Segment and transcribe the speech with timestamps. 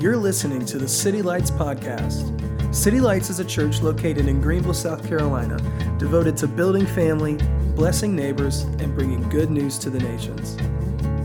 [0.00, 2.72] You're listening to the City Lights Podcast.
[2.72, 5.56] City Lights is a church located in Greenville, South Carolina,
[5.98, 7.34] devoted to building family,
[7.74, 10.54] blessing neighbors, and bringing good news to the nations.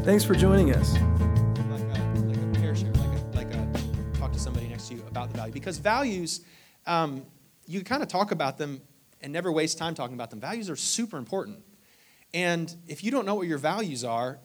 [0.04, 0.94] Thanks for joining us.
[1.70, 5.04] like a, like a share, like a, like a talk to somebody next to you
[5.08, 5.54] about the value.
[5.54, 6.42] Because values,
[6.88, 7.28] um,
[7.68, 8.82] you kind of talk about them
[9.22, 10.40] and never waste time talking about them.
[10.40, 11.60] Values are super important.
[12.34, 14.40] And if you don't know what your values are,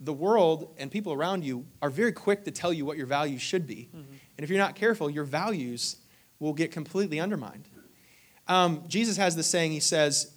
[0.00, 3.40] the world and people around you are very quick to tell you what your values
[3.40, 3.88] should be.
[3.92, 5.96] And if you're not careful, your values
[6.38, 7.68] will get completely undermined.
[8.48, 10.32] Um, Jesus has this saying, he says,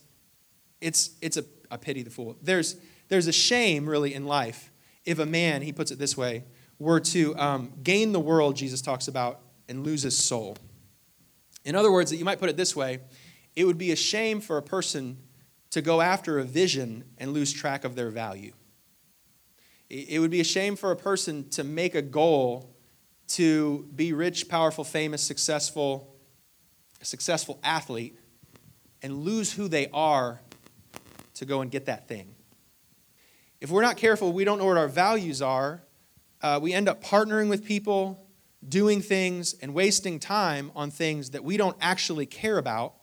[0.80, 2.38] it's, it's a, a pity the fool.
[2.42, 2.78] There's,
[3.10, 4.72] there's a shame, really, in life
[5.08, 6.44] if a man, he puts it this way,
[6.78, 10.58] were to um, gain the world, Jesus talks about, and lose his soul.
[11.64, 13.00] In other words, you might put it this way
[13.56, 15.18] it would be a shame for a person
[15.72, 18.54] to go after a vision and lose track of their value.
[19.90, 22.76] It would be a shame for a person to make a goal
[23.30, 26.16] to be rich, powerful, famous, successful,
[27.02, 28.18] successful athlete
[29.02, 30.42] and lose who they are
[31.36, 32.36] to go and get that thing.
[33.62, 35.84] If we're not careful, we don't know what our values are,
[36.42, 38.28] uh, we end up partnering with people,
[38.68, 42.94] doing things, and wasting time on things that we don't actually care about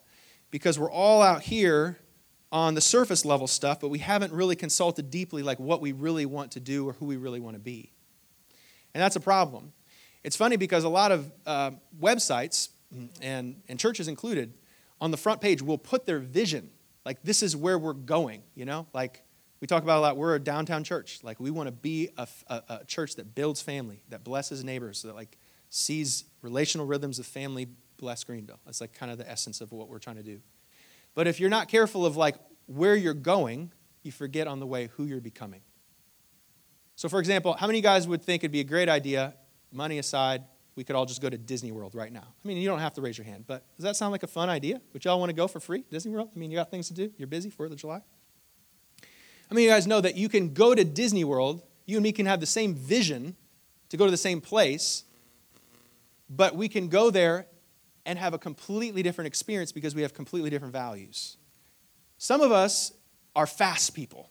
[0.51, 1.99] because we're all out here
[2.55, 6.25] on the surface level stuff, but we haven't really consulted deeply like what we really
[6.25, 7.91] want to do or who we really want to be.
[8.95, 9.73] And that's a problem.
[10.23, 12.69] It's funny because a lot of uh, websites,
[13.21, 14.55] and, and churches included,
[15.01, 16.71] on the front page will put their vision.
[17.05, 18.87] Like, this is where we're going, you know?
[18.95, 19.25] Like,
[19.61, 21.19] we talk about a lot, we're a downtown church.
[21.25, 25.03] Like, we want to be a, a, a church that builds family, that blesses neighbors,
[25.03, 25.37] that, like,
[25.71, 27.67] sees relational rhythms of family
[27.97, 28.61] bless Greenville.
[28.65, 30.41] That's, like, kind of the essence of what we're trying to do.
[31.15, 34.89] But if you're not careful of, like, where you're going, you forget on the way
[34.97, 35.61] who you're becoming.
[36.97, 39.35] So, for example, how many guys would think it'd be a great idea,
[39.73, 40.45] money aside,
[40.77, 42.27] we could all just go to Disney World right now?
[42.45, 44.29] I mean, you don't have to raise your hand, but does that sound like a
[44.29, 44.81] fun idea?
[44.93, 46.31] Would y'all want to go for free, Disney World?
[46.35, 47.13] I mean, you got things to do?
[47.17, 48.01] You're busy, 4th of July?
[48.99, 52.03] How many of you guys know that you can go to Disney World, you and
[52.03, 53.37] me can have the same vision
[53.91, 55.05] to go to the same place,
[56.31, 57.47] but we can go there
[58.07, 61.37] and have a completely different experience because we have completely different values.
[62.19, 62.93] Some of us
[63.35, 64.31] are fast people.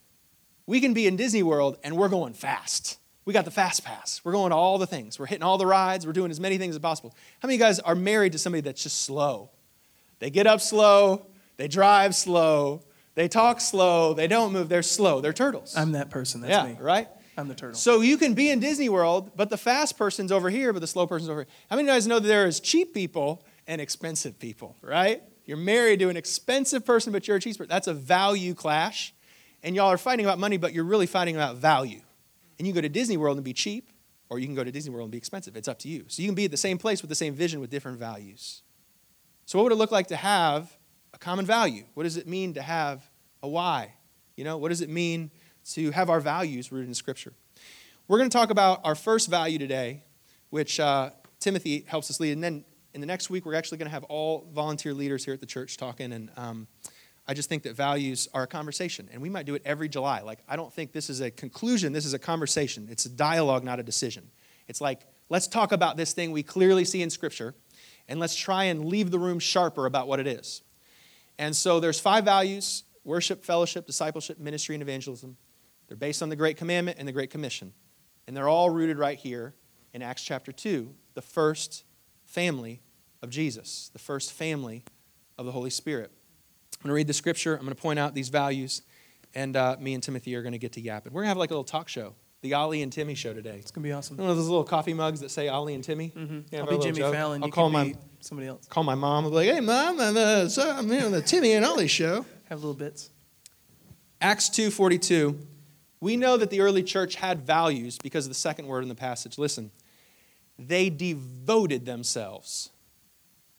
[0.66, 3.00] We can be in Disney World and we're going fast.
[3.25, 4.22] We got the fast pass.
[4.23, 5.17] We're going to all the things.
[5.17, 6.06] We're hitting all the rides.
[6.06, 7.13] We're doing as many things as possible.
[7.39, 9.50] How many of you guys are married to somebody that's just slow?
[10.19, 11.25] They get up slow,
[11.57, 12.84] they drive slow,
[13.16, 15.22] they talk slow, they don't move, they're slow.
[15.22, 15.75] They're turtles.
[15.75, 16.41] I'm that person.
[16.41, 16.78] That's yeah, me.
[16.79, 17.07] right?
[17.38, 17.75] I'm the turtle.
[17.75, 20.88] So you can be in Disney World, but the fast person's over here, but the
[20.88, 21.47] slow person's over here.
[21.69, 25.24] How many of you guys know that there is cheap people and expensive people, right?
[25.46, 27.68] You're married to an expensive person, but you're a person.
[27.68, 29.13] That's a value clash.
[29.62, 32.02] And y'all are fighting about money, but you're really fighting about value.
[32.57, 33.90] And you can go to Disney World and be cheap,
[34.29, 35.56] or you can go to Disney World and be expensive.
[35.56, 36.06] It's up to you.
[36.07, 38.62] So you can be at the same place with the same vision with different values.
[39.46, 40.75] So, what would it look like to have
[41.13, 41.84] a common value?
[41.94, 43.09] What does it mean to have
[43.41, 43.94] a why?
[44.35, 45.31] You know, what does it mean
[45.72, 47.34] to have our values rooted in Scripture?
[48.07, 50.03] We're going to talk about our first value today,
[50.50, 52.31] which uh, Timothy helps us lead.
[52.34, 55.33] And then in the next week, we're actually going to have all volunteer leaders here
[55.33, 56.13] at the church talking.
[56.13, 56.67] And um,
[57.27, 60.21] I just think that values are a conversation, and we might do it every July.
[60.21, 62.87] Like, I don't think this is a conclusion, this is a conversation.
[62.91, 64.29] It's a dialogue, not a decision.
[64.67, 67.55] It's like, let's talk about this thing we clearly see in Scripture,
[68.07, 70.61] and let's try and leave the room sharper about what it is.
[71.39, 75.35] And so there's five values worship, fellowship, discipleship, ministry, and evangelism.
[75.87, 77.73] They're based on the Great Commandment and the Great Commission.
[78.27, 79.55] And they're all rooted right here
[79.93, 81.83] in Acts chapter 2, the first
[82.33, 82.81] family
[83.21, 84.83] of Jesus, the first family
[85.38, 86.11] of the Holy Spirit.
[86.73, 87.53] I'm going to read the scripture.
[87.53, 88.81] I'm going to point out these values,
[89.35, 91.13] and uh, me and Timothy are going to get to yapping.
[91.13, 93.57] We're going to have like a little talk show, the Ollie and Timmy show today.
[93.59, 94.17] it's going to be awesome.
[94.17, 96.11] One of those little coffee mugs that say Ollie and Timmy.
[96.16, 96.39] Mm-hmm.
[96.51, 97.13] Yeah, I'll be Jimmy joke.
[97.13, 97.43] Fallon.
[97.43, 98.66] I'll you call my somebody else.
[98.66, 99.25] call my mom.
[99.25, 101.87] I'll be like, "Hey, mom, I'm, uh, so I'm here on the Timmy and Ollie
[101.87, 103.11] show." Have little bits.
[104.19, 105.37] Acts 2:42.
[106.02, 108.96] We know that the early church had values because of the second word in the
[108.96, 109.37] passage.
[109.37, 109.69] Listen.
[110.58, 112.70] They devoted themselves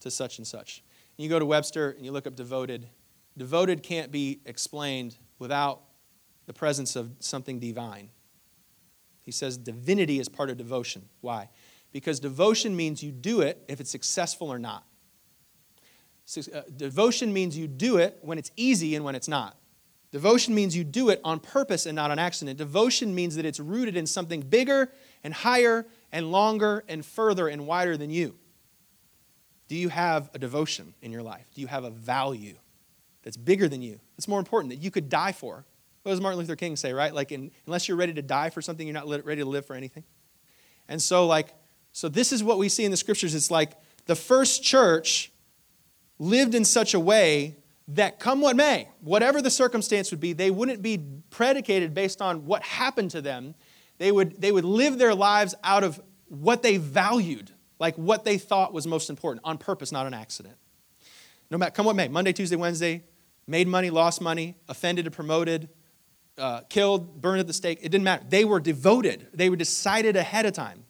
[0.01, 0.83] to such and such.
[1.17, 2.89] And you go to Webster and you look up devoted.
[3.37, 5.83] Devoted can't be explained without
[6.47, 8.11] the presence of something divine.
[9.23, 11.09] He says divinity is part of devotion.
[11.21, 11.49] Why?
[11.93, 14.85] Because devotion means you do it if it's successful or not.
[16.37, 19.57] Uh, devotion means you do it when it's easy and when it's not.
[20.11, 22.57] Devotion means you do it on purpose and not on accident.
[22.57, 24.93] Devotion means that it's rooted in something bigger
[25.23, 28.37] and higher and longer and further and wider than you.
[29.69, 31.47] Do you have a devotion in your life?
[31.55, 32.55] Do you have a value
[33.23, 33.99] that's bigger than you?
[34.17, 35.67] That's more important that you could die for.
[36.03, 37.13] What does Martin Luther King say, right?
[37.13, 39.75] Like, in, unless you're ready to die for something, you're not ready to live for
[39.75, 40.05] anything.
[40.89, 41.53] And so, like,
[41.97, 43.35] So, this is what we see in the scriptures.
[43.37, 43.73] It's like
[44.07, 45.33] the first church
[46.19, 47.57] lived in such a way
[47.89, 50.99] that, come what may, whatever the circumstance would be, they wouldn't be
[51.31, 53.55] predicated based on what happened to them.
[54.05, 58.37] They would, they would live their lives out of what they valued, like what they
[58.37, 60.57] thought was most important, on purpose, not an accident.
[61.51, 63.03] No matter, come what may, Monday, Tuesday, Wednesday,
[63.47, 65.71] made money, lost money, offended or promoted,
[66.37, 67.79] uh, killed, burned at the stake.
[67.81, 68.27] It didn't matter.
[68.29, 69.29] They were devoted.
[69.33, 70.85] They were decided ahead of time.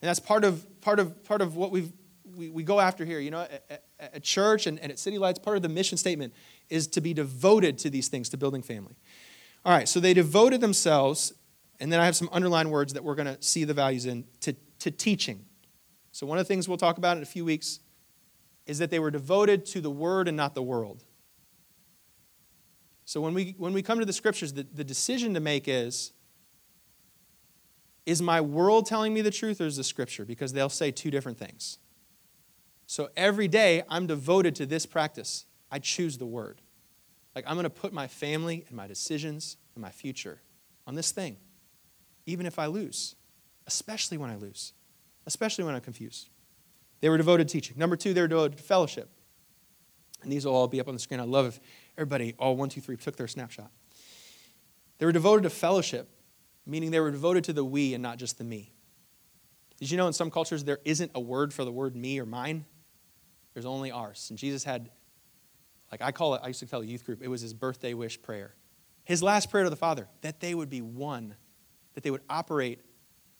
[0.00, 1.92] And that's part of, part of, part of what we've,
[2.34, 3.20] we, we go after here.
[3.20, 6.32] You know, at, at church and, and at City Lights, part of the mission statement
[6.70, 8.96] is to be devoted to these things, to building family.
[9.66, 11.34] All right, so they devoted themselves,
[11.82, 14.24] and then I have some underlined words that we're going to see the values in,
[14.40, 15.44] to, to teaching.
[16.12, 17.80] So, one of the things we'll talk about in a few weeks
[18.66, 21.04] is that they were devoted to the word and not the world.
[23.04, 26.12] So, when we, when we come to the scriptures, the, the decision to make is
[28.06, 30.24] is my world telling me the truth or is the scripture?
[30.24, 31.78] Because they'll say two different things.
[32.86, 35.46] So every day I'm devoted to this practice.
[35.70, 36.60] I choose the word.
[37.34, 40.42] Like I'm going to put my family and my decisions and my future
[40.86, 41.36] on this thing,
[42.26, 43.14] even if I lose,
[43.66, 44.72] especially when I lose,
[45.26, 46.28] especially when I'm confused.
[47.00, 47.76] They were devoted to teaching.
[47.78, 49.10] Number two, they were devoted to fellowship.
[50.22, 51.18] And these will all be up on the screen.
[51.18, 51.60] I love if
[51.98, 53.70] everybody, all one, two, three, took their snapshot.
[54.98, 56.08] They were devoted to fellowship
[56.66, 58.72] meaning they were devoted to the we and not just the me.
[59.78, 62.26] Did you know in some cultures there isn't a word for the word me or
[62.26, 62.64] mine?
[63.52, 64.28] There's only ours.
[64.30, 64.90] And Jesus had,
[65.90, 67.94] like I call it, I used to tell a youth group, it was his birthday
[67.94, 68.54] wish prayer.
[69.04, 71.34] His last prayer to the Father, that they would be one,
[71.94, 72.80] that they would operate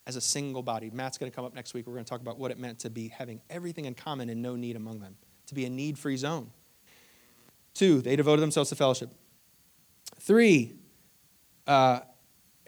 [0.06, 0.90] as a single body.
[0.90, 1.87] Matt's going to come up next week.
[1.87, 4.43] We're going to talk about what it meant to be having everything in common and
[4.43, 5.16] no need among them,
[5.46, 6.50] to be a need free zone.
[7.75, 9.10] Two, they devoted themselves to fellowship.
[10.20, 10.75] Three,
[11.66, 12.00] uh,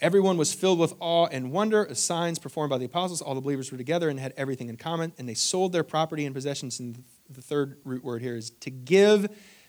[0.00, 3.22] Everyone was filled with awe and wonder as signs performed by the apostles.
[3.22, 6.26] All the believers were together and had everything in common, and they sold their property
[6.26, 6.80] and possessions.
[6.80, 9.28] And the third root word here is to give.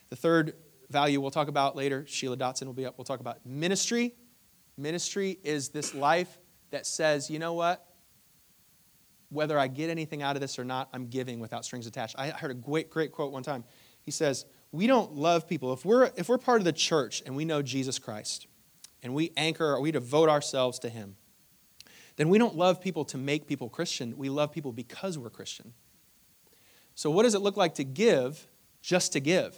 [0.09, 0.56] The third
[0.89, 2.97] value we'll talk about later, Sheila Dotson will be up.
[2.97, 4.15] We'll talk about ministry.
[4.77, 6.38] Ministry is this life
[6.72, 7.86] that says, you know what?
[9.30, 12.16] Whether I get anything out of this or not, I'm giving without strings attached.
[12.18, 13.63] I heard a great, great quote one time.
[14.01, 15.74] He says, We don't love people.
[15.74, 18.48] If we're, if we're part of the church and we know Jesus Christ,
[19.06, 21.16] and we anchor, or we devote ourselves to Him,
[22.16, 24.18] then we don't love people to make people Christian.
[24.18, 25.74] We love people because we're Christian.
[26.95, 28.48] So, what does it look like to give
[28.81, 29.56] just to give?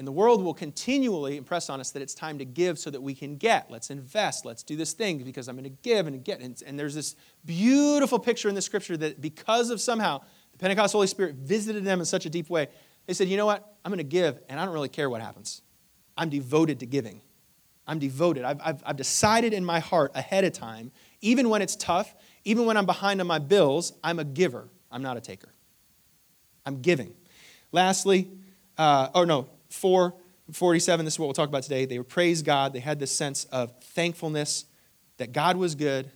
[0.00, 3.02] And the world will continually impress on us that it's time to give so that
[3.02, 3.70] we can get.
[3.70, 4.46] Let's invest.
[4.46, 6.40] Let's do this thing because I'm going to give and get.
[6.40, 10.94] And, and there's this beautiful picture in the scripture that because of somehow the Pentecost
[10.94, 12.68] Holy Spirit visited them in such a deep way,
[13.06, 13.76] they said, you know what?
[13.84, 15.60] I'm going to give and I don't really care what happens.
[16.16, 17.20] I'm devoted to giving.
[17.86, 18.44] I'm devoted.
[18.44, 22.14] I've, I've, I've decided in my heart ahead of time, even when it's tough,
[22.46, 24.70] even when I'm behind on my bills, I'm a giver.
[24.90, 25.52] I'm not a taker.
[26.64, 27.12] I'm giving.
[27.70, 28.30] Lastly,
[28.78, 31.86] uh, oh no, 447, this is what we'll talk about today.
[31.86, 32.72] They praised God.
[32.72, 34.66] They had this sense of thankfulness
[35.16, 36.10] that God was good.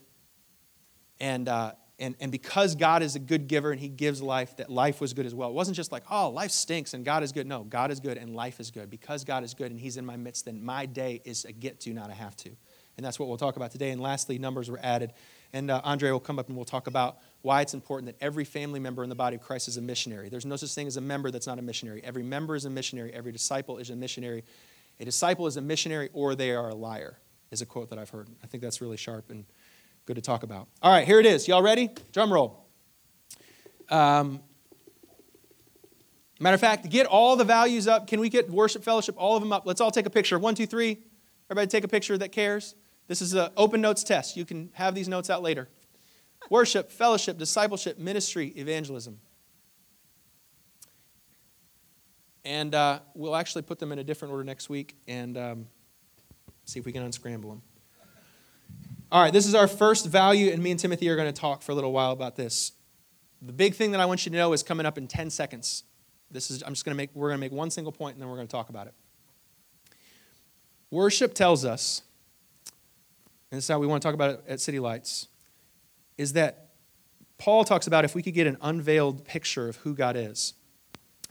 [1.21, 4.69] And, uh, and, and because God is a good giver and He gives life, that
[4.71, 5.51] life was good as well.
[5.51, 7.47] It wasn't just like, oh, life stinks and God is good.
[7.47, 8.91] No, God is good and life is good.
[8.91, 11.81] Because God is good and He's in my midst, then my day is a get
[11.81, 12.51] to, not a have to.
[12.97, 13.91] And that's what we'll talk about today.
[13.91, 15.13] And lastly, numbers were added.
[15.53, 18.45] And uh, Andre will come up and we'll talk about why it's important that every
[18.45, 20.31] family member in the body of Christ is a missionary.
[20.31, 22.03] There's no such thing as a member that's not a missionary.
[22.03, 24.45] Every member is a missionary, every disciple is a missionary.
[24.99, 27.19] A disciple is a missionary or they are a liar,
[27.51, 28.29] is a quote that I've heard.
[28.43, 29.45] I think that's really sharp and
[30.07, 30.69] good to talk about.
[30.81, 31.47] All right, here it is.
[31.47, 31.91] Y'all ready?
[32.13, 32.65] Drum roll.
[33.91, 34.41] Um,
[36.41, 38.07] matter of fact, get all the values up.
[38.07, 39.67] Can we get worship fellowship, all of them up?
[39.67, 40.39] Let's all take a picture.
[40.39, 40.97] One, two, three.
[41.51, 42.75] Everybody take a picture that cares.
[43.07, 44.35] This is an open notes test.
[44.35, 45.69] You can have these notes out later.
[46.51, 49.19] Worship, fellowship, discipleship, ministry, evangelism.
[52.45, 55.67] And uh, we'll actually put them in a different order next week and um,
[56.65, 57.63] see if we can unscramble them.
[59.11, 61.63] All right, this is our first value, and me and Timothy are going to talk
[61.63, 62.73] for a little while about this.
[63.41, 65.85] The big thing that I want you to know is coming up in 10 seconds.
[66.31, 68.23] This is I'm just going to make we're going to make one single point and
[68.23, 68.95] then we're going to talk about it.
[70.91, 72.03] Worship tells us,
[73.51, 75.29] and this is how we want to talk about it at City Lights,
[76.17, 76.69] is that
[77.39, 80.55] Paul talks about if we could get an unveiled picture of who God is.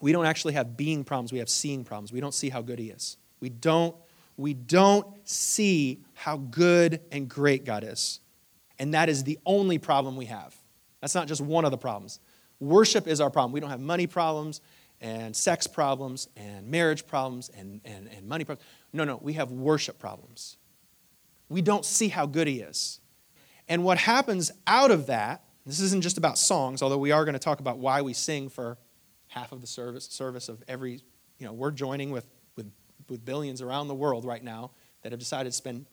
[0.02, 2.12] We don't actually have being problems, we have seeing problems.
[2.12, 3.18] We don't see how good he is.
[3.40, 3.96] We don't
[4.36, 8.20] we don't see how good and great God is.
[8.80, 10.56] And that is the only problem we have.
[11.02, 12.20] That's not just one of the problems.
[12.60, 13.52] Worship is our problem.
[13.52, 14.62] We don't have money problems
[15.02, 18.66] and sex problems and marriage problems and, and, and money problems.
[18.94, 20.58] No, no, we have worship problems.
[21.50, 23.00] We don't see how good He is.
[23.68, 27.34] And what happens out of that, This isn't just about songs, although we are going
[27.34, 28.78] to talk about why we sing for
[29.28, 31.02] half of the service, service of every,
[31.40, 32.70] you know, we're joining with, with,
[33.10, 35.86] with billions around the world right now that have decided to spend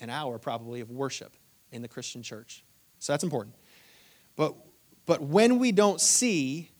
[0.00, 1.34] an hour probably of worship
[1.72, 2.62] in the Christian church.
[2.98, 3.54] So that's important.
[4.36, 4.54] But,
[5.06, 6.70] but when we don't see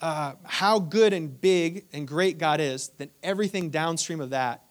[0.00, 4.62] uh, how good and big and great God is, then everything downstream of that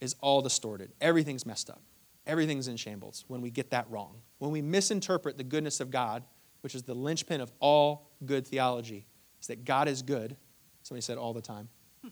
[0.00, 0.92] is all distorted.
[1.00, 1.82] Everything's messed up.
[2.30, 4.22] Everything's in shambles when we get that wrong.
[4.38, 6.22] When we misinterpret the goodness of God,
[6.60, 9.08] which is the linchpin of all good theology,
[9.40, 10.36] is that God is good.
[10.84, 11.68] Somebody said all the time.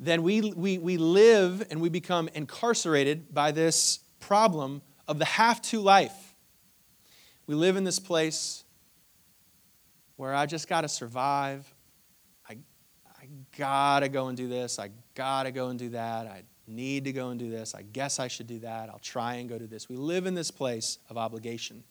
[0.00, 5.62] then we, we, we live and we become incarcerated by this problem of the have
[5.62, 6.34] to life.
[7.46, 8.64] We live in this place
[10.16, 11.72] where I just got to survive.
[12.50, 12.54] I,
[13.06, 14.80] I got to go and do this.
[14.80, 16.26] I got to go and do that.
[16.26, 17.74] I need to go and do this.
[17.74, 18.88] I guess I should do that.
[18.88, 19.88] I'll try and go do this.
[19.88, 21.84] We live in this place of obligation,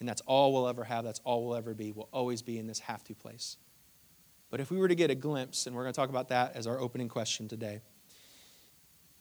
[0.00, 1.04] and that's all we'll ever have.
[1.04, 1.92] That's all we'll ever be.
[1.92, 3.56] We'll always be in this have to place.
[4.50, 6.56] But if we were to get a glimpse, and we're going to talk about that
[6.56, 7.80] as our opening question today,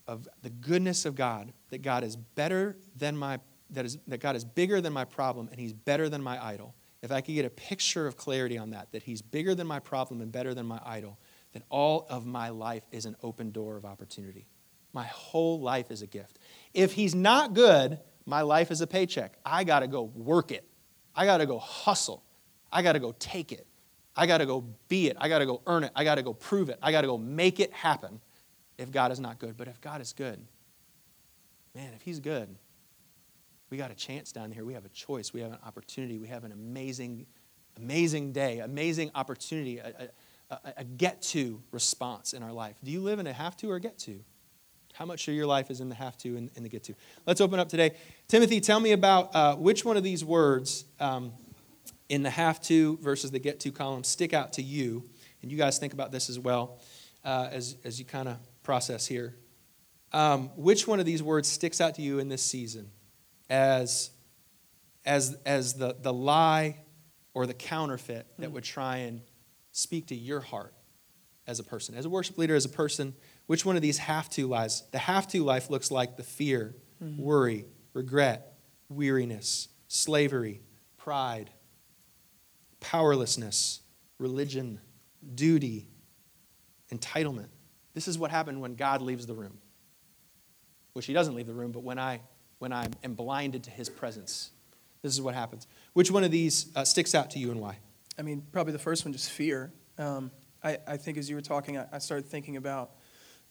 [0.07, 3.39] of the goodness of God, that God is better than my
[3.71, 6.73] that is that God is bigger than my problem and he's better than my idol.
[7.01, 9.79] If I could get a picture of clarity on that, that he's bigger than my
[9.79, 11.19] problem and better than my idol,
[11.53, 14.47] then all of my life is an open door of opportunity.
[14.93, 16.39] My whole life is a gift.
[16.73, 19.33] If he's not good, my life is a paycheck.
[19.45, 20.67] I got to go work it.
[21.15, 22.23] I got to go hustle.
[22.71, 23.65] I got to go take it.
[24.15, 25.17] I got to go be it.
[25.19, 25.91] I got to go earn it.
[25.95, 26.79] I got to go prove it.
[26.81, 28.19] I got to go make it happen
[28.77, 29.55] if God is not good.
[29.55, 30.39] But if God is good,
[31.75, 32.55] man, if He's good,
[33.69, 34.65] we got a chance down here.
[34.65, 35.33] We have a choice.
[35.33, 36.17] We have an opportunity.
[36.17, 37.27] We have an amazing,
[37.77, 40.09] amazing day, amazing opportunity, a,
[40.49, 42.77] a, a get to response in our life.
[42.83, 44.23] Do you live in a have to or get to?
[44.97, 46.95] How much of your life is in the have to and, in the get to?
[47.25, 47.95] Let's open up today.
[48.27, 50.85] Timothy, tell me about uh, which one of these words.
[50.99, 51.33] Um,
[52.09, 55.03] in the have to versus the get to column stick out to you.
[55.41, 56.79] And you guys think about this as well
[57.23, 59.35] uh, as, as you kind of process here.
[60.13, 62.89] Um, which one of these words sticks out to you in this season
[63.49, 64.11] as,
[65.05, 66.77] as, as the, the lie
[67.33, 69.21] or the counterfeit that would try and
[69.73, 70.73] speak to your heart
[71.45, 71.93] as a person?
[71.95, 73.13] As a worship leader, as a person,
[73.47, 74.83] which one of these have to lies?
[74.91, 77.21] The have to life looks like the fear, mm-hmm.
[77.21, 78.53] worry, regret,
[78.89, 80.61] weariness, slavery,
[80.97, 81.49] pride,
[82.79, 83.81] powerlessness,
[84.19, 84.79] religion,
[85.33, 85.87] duty,
[86.93, 87.49] entitlement.
[87.93, 89.57] This is what happened when God leaves the room.
[90.93, 92.21] Which he doesn't leave the room, but when I
[92.59, 94.51] when I am blinded to his presence.
[95.01, 95.67] This is what happens.
[95.93, 97.77] Which one of these uh, sticks out to you and why?
[98.17, 99.71] I mean, probably the first one, just fear.
[99.99, 100.31] Um,
[100.63, 102.91] I, I, think as you were talking, I, I started thinking about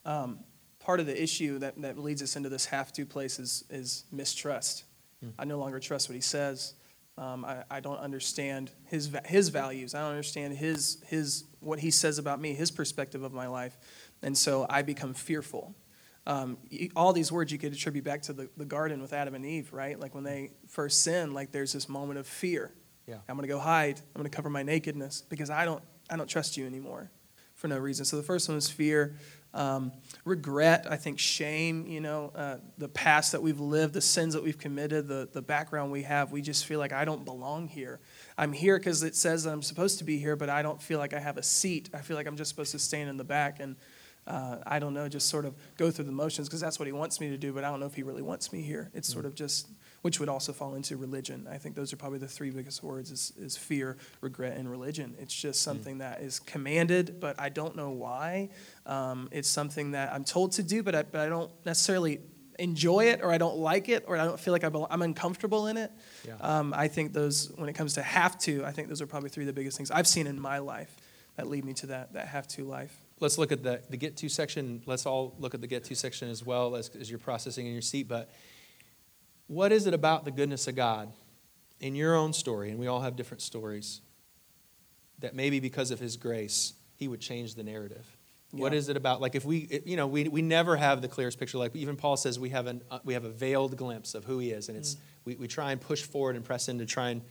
[0.06, 0.38] um,
[0.78, 4.04] part of the issue that, that leads us into this have to place is, is
[4.12, 4.84] mistrust.
[5.22, 5.32] Mm.
[5.38, 6.74] I no longer trust what he says.
[7.18, 9.94] Um, I, I, don't understand his, his values.
[9.94, 13.76] I don't understand his, his, what he says about me, his perspective of my life.
[14.22, 15.74] And so I become fearful.
[16.26, 16.58] Um,
[16.94, 19.72] all these words you could attribute back to the, the garden with Adam and Eve,
[19.72, 19.98] right?
[19.98, 22.74] Like when they first sin, like there's this moment of fear.
[23.06, 23.16] Yeah.
[23.28, 23.98] I'm going to go hide.
[23.98, 27.10] I'm going to cover my nakedness because I don't, I don't trust you anymore
[27.56, 28.04] for no reason.
[28.04, 29.16] So the first one is fear.
[29.56, 29.92] Um,
[30.26, 34.44] regret, I think shame, you know, uh, the past that we've lived, the sins that
[34.44, 37.98] we've committed, the, the background we have, we just feel like I don't belong here.
[38.36, 41.14] I'm here because it says I'm supposed to be here, but I don't feel like
[41.14, 41.88] I have a seat.
[41.94, 43.76] I feel like I'm just supposed to stand in the back and,
[44.26, 46.92] uh, I don't know, just sort of go through the motions because that's what he
[46.92, 48.90] wants me to do, but I don't know if he really wants me here.
[48.92, 49.68] It's sort of just
[50.06, 51.48] which would also fall into religion.
[51.50, 55.16] I think those are probably the three biggest words is, is fear, regret, and religion.
[55.18, 55.64] It's just mm.
[55.64, 55.98] something mm.
[55.98, 58.50] that is commanded, but I don't know why.
[58.86, 62.20] Um, it's something that I'm told to do, but I, but I don't necessarily
[62.60, 65.76] enjoy it or I don't like it or I don't feel like I'm uncomfortable in
[65.76, 65.90] it.
[66.24, 66.34] Yeah.
[66.40, 69.30] Um, I think those, when it comes to have to, I think those are probably
[69.30, 70.96] three of the biggest things I've seen in my life
[71.34, 73.02] that lead me to that, that have to life.
[73.18, 74.82] Let's look at the, the get to section.
[74.86, 77.72] Let's all look at the get to section as well as, as you're processing in
[77.72, 78.06] your seat.
[78.06, 78.30] But
[79.46, 81.12] what is it about the goodness of God
[81.80, 84.00] in your own story, and we all have different stories,
[85.18, 88.06] that maybe because of His grace, He would change the narrative?
[88.52, 88.62] Yeah.
[88.62, 89.20] What is it about?
[89.20, 91.58] Like, if we, you know, we, we never have the clearest picture.
[91.58, 94.38] Like, even Paul says we have, an, uh, we have a veiled glimpse of who
[94.38, 94.98] He is, and it's, mm.
[95.24, 97.22] we, we try and push forward and press in to try and,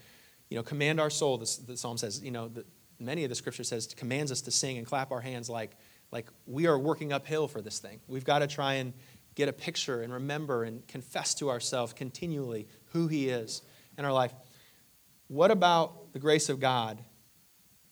[0.50, 1.38] you know, command our soul.
[1.38, 2.65] The, the psalm says, you know, the,
[3.00, 5.72] many of the scripture says, commands us to sing and clap our hands like,
[6.12, 8.00] like we are working uphill for this thing.
[8.07, 8.93] We've got to try and
[9.36, 13.62] get a picture and remember and confess to ourselves continually who He is
[13.98, 14.34] in our life.
[15.27, 17.01] What about the grace of God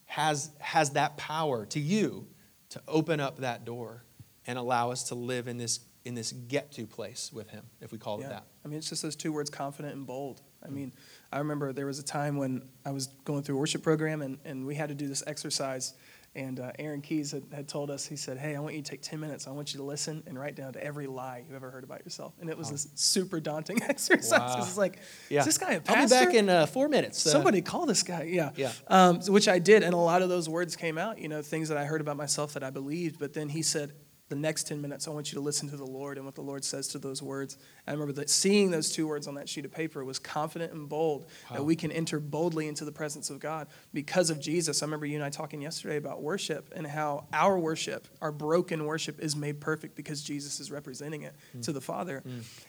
[0.06, 2.28] has, has that power to you
[2.70, 4.04] to open up that door
[4.46, 7.92] and allow us to live in this, in this get to place with Him, if
[7.92, 8.46] we call it that?
[8.64, 10.42] I mean, it's just those two words confident and bold.
[10.62, 10.76] I mm-hmm.
[10.76, 10.94] mean,
[11.32, 14.38] I remember there was a time when I was going through a worship program and,
[14.46, 15.94] and we had to do this exercise.
[16.36, 18.90] And uh, Aaron Keyes had, had told us, he said, Hey, I want you to
[18.90, 19.48] take 10 minutes.
[19.48, 22.04] I want you to listen and write down to every lie you've ever heard about
[22.04, 22.34] yourself.
[22.42, 24.32] And it was this super daunting exercise.
[24.32, 24.56] Wow.
[24.58, 24.98] It's like,
[25.30, 25.42] Yeah.
[25.42, 26.16] is this guy a pastor?
[26.16, 27.26] I'll be back in uh, four minutes.
[27.28, 28.24] Uh, Somebody call this guy.
[28.24, 28.50] Yeah.
[28.56, 28.72] Yeah.
[28.88, 29.84] Um, which I did.
[29.84, 32.18] And a lot of those words came out, you know, things that I heard about
[32.18, 33.20] myself that I believed.
[33.20, 33.94] But then he said,
[34.34, 36.42] the next 10 minutes, I want you to listen to the Lord and what the
[36.42, 37.58] Lord says to those words.
[37.88, 40.90] I remember that seeing those two words on that sheet of paper was confident and
[40.90, 44.82] bold that we can enter boldly into the presence of God because of Jesus.
[44.82, 48.86] I remember you and I talking yesterday about worship and how our worship, our broken
[48.86, 51.62] worship, is made perfect because Jesus is representing it Mm.
[51.64, 52.24] to the Father.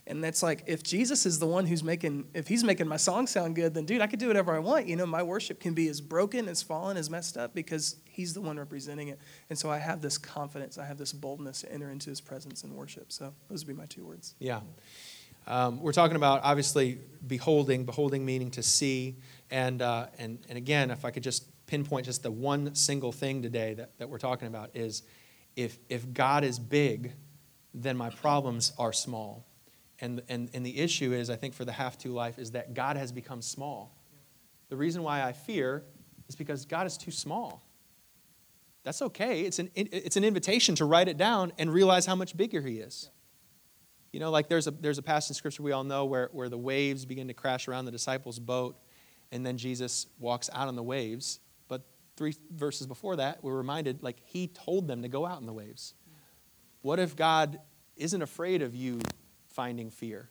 [0.07, 3.27] And that's like, if Jesus is the one who's making, if he's making my song
[3.27, 4.87] sound good, then dude, I could do whatever I want.
[4.89, 8.35] You know, my worship can be as broken, as fallen, as messed up because he's
[8.35, 9.19] the one representing it.
[9.49, 12.65] And so I have this confidence, I have this boldness to enter into his presence
[12.65, 13.13] and worship.
[13.13, 14.35] So those would be my two words.
[14.39, 14.61] Yeah.
[15.47, 19.17] Um, we're talking about obviously beholding, beholding meaning to see.
[19.51, 23.43] And, uh, and, and again, if I could just pinpoint just the one single thing
[23.43, 25.03] today that, that we're talking about is
[25.57, 27.13] if, if God is big,
[27.75, 29.47] then my problems are small.
[30.01, 32.75] And, and, and the issue is, I think, for the have to life, is that
[32.75, 33.97] God has become small.
[34.69, 35.85] The reason why I fear
[36.29, 37.64] is because God is too small.
[38.85, 39.41] That's okay.
[39.41, 42.79] It's an, it's an invitation to write it down and realize how much bigger He
[42.79, 43.11] is.
[44.13, 46.49] You know, like there's a, there's a passage in Scripture we all know where, where
[46.49, 48.77] the waves begin to crash around the disciples' boat,
[49.33, 51.41] and then Jesus walks out on the waves.
[51.67, 51.83] But
[52.17, 55.53] three verses before that, we're reminded, like, He told them to go out in the
[55.53, 55.95] waves.
[56.83, 57.59] What if God
[57.97, 59.01] isn't afraid of you
[59.49, 60.29] finding fear?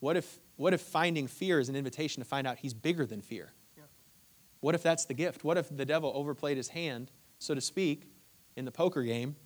[0.00, 3.22] What if, what if finding fear is an invitation to find out He's bigger than
[3.22, 3.54] fear?
[3.74, 3.84] Yeah.
[4.60, 5.44] What if that's the gift?
[5.44, 7.10] What if the devil overplayed his hand,
[7.44, 8.08] so to speak,
[8.56, 9.36] in the poker game,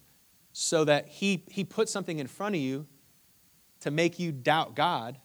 [0.52, 2.87] so that he, he put something in front of you
[3.80, 5.19] to make you doubt God?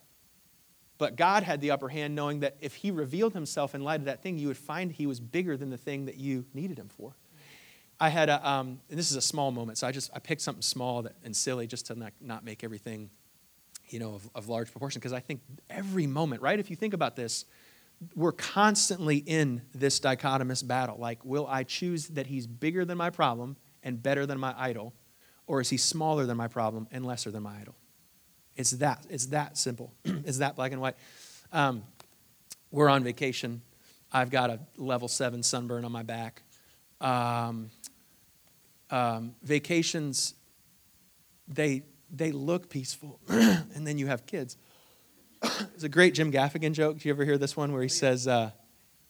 [0.97, 4.05] But God had the upper hand, knowing that if He revealed Himself in light of
[4.05, 6.87] that thing, you would find He was bigger than the thing that you needed Him
[6.87, 7.15] for.
[7.99, 10.41] I had a, um, and this is a small moment, so I just I picked
[10.41, 13.09] something small that, and silly just to not, not make everything,
[13.89, 14.99] you know, of, of large proportion.
[14.99, 16.59] Because I think every moment, right?
[16.59, 17.45] If you think about this,
[18.15, 20.97] we're constantly in this dichotomous battle.
[20.97, 24.93] Like, will I choose that He's bigger than my problem and better than my idol,
[25.47, 27.75] or is He smaller than my problem and lesser than my idol?
[28.55, 29.05] It's that.
[29.09, 29.93] It's that simple.
[30.05, 30.95] it's that black and white.
[31.51, 31.83] Um,
[32.71, 33.61] we're on vacation.
[34.11, 36.43] I've got a level seven sunburn on my back.
[37.01, 37.71] Um,
[38.89, 40.35] um, vacations,
[41.47, 44.55] they they look peaceful, and then you have kids.
[45.75, 46.99] It's a great Jim Gaffigan joke.
[46.99, 48.51] Do you ever hear this one where he says, uh,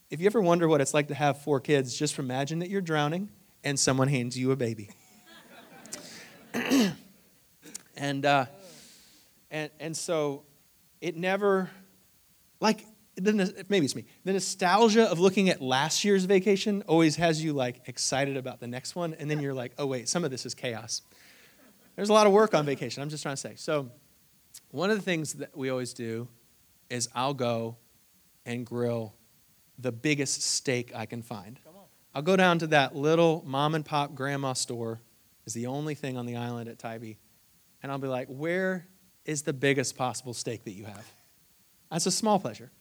[0.10, 2.82] "If you ever wonder what it's like to have four kids, just imagine that you're
[2.82, 3.30] drowning
[3.64, 4.90] and someone hands you a baby."
[7.98, 8.46] and uh,
[9.52, 10.44] and and so
[11.02, 11.70] it never
[12.60, 14.06] like the, maybe it's me.
[14.24, 18.68] The nostalgia of looking at last year's vacation always has you like excited about the
[18.68, 19.14] next one.
[19.14, 21.04] And then you're like oh wait some of this is chaos.
[21.96, 23.54] There's a lot of work on vacation i'm just trying to say.
[23.56, 23.92] So
[24.70, 26.28] one of the things that we always do
[26.90, 27.78] is i'll go
[28.46, 29.14] and grill
[29.80, 31.60] the biggest steak i can find
[32.14, 35.02] i'll go down to that little mom and pop grandma store
[35.46, 37.18] is the only thing on the island at tybee
[37.82, 38.88] and i'll be like where
[39.26, 41.06] is the biggest possible steak that you have
[41.94, 42.72] that's a small pleasure.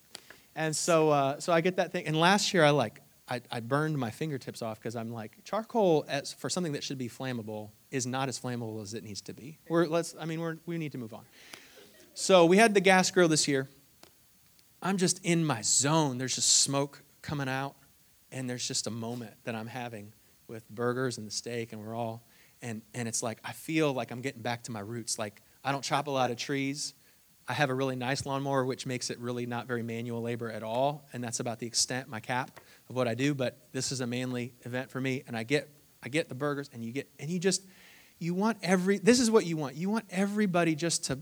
[0.57, 2.07] And so, uh, so I get that thing.
[2.07, 6.07] And last year, I like, I, I burned my fingertips off because I'm like, charcoal
[6.09, 9.35] as, for something that should be flammable is not as flammable as it needs to
[9.35, 9.59] be.
[9.69, 11.25] We're, let's, I mean, we're, we need to move on.
[12.15, 13.71] So we had the gas grill this year.
[14.83, 16.19] I'm just in my zone.
[16.19, 17.75] There's just smoke coming out,
[18.31, 20.13] and there's just a moment that I'm having
[20.47, 22.27] with burgers and the steak, and we're all,
[22.61, 25.19] and, and it's like, I feel like I'm getting back to my roots.
[25.19, 26.93] Like, I don't chop a lot of trees.
[27.49, 30.63] I have a really nice lawnmower, which makes it really not very manual labor at
[30.63, 33.35] all, and that's about the extent, my cap, of what I do.
[33.35, 35.71] But this is a manly event for me, and I get
[36.05, 37.63] I get the burgers, and you get and you just
[38.19, 39.77] you want every this is what you want.
[39.77, 41.19] You want everybody just to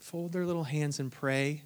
[0.00, 1.62] fold their little hands and pray,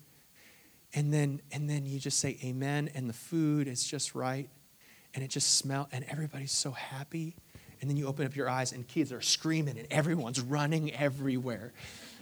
[0.93, 4.49] and then and then you just say amen, and the food is just right,
[5.15, 7.35] and it just smell, and everybody's so happy.
[7.81, 11.73] And then you open up your eyes, and kids are screaming, and everyone's running everywhere.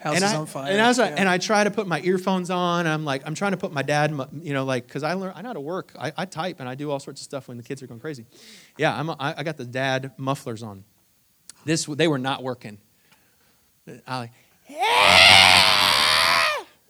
[0.01, 0.73] House and is I, on fire.
[0.73, 1.17] And I, was like, Yeah.
[1.19, 2.89] and I try to put my earphones on.
[2.89, 5.43] I'm like, I'm trying to put my dad, you know, like, because I learn, I
[5.43, 5.93] know how to work.
[5.97, 8.01] I, I type and I do all sorts of stuff when the kids are going
[8.01, 8.27] crazy.
[8.77, 10.83] Yeah, I'm, a, I, I got the dad mufflers on.
[11.65, 12.79] This, they were not working.
[14.09, 14.33] I like,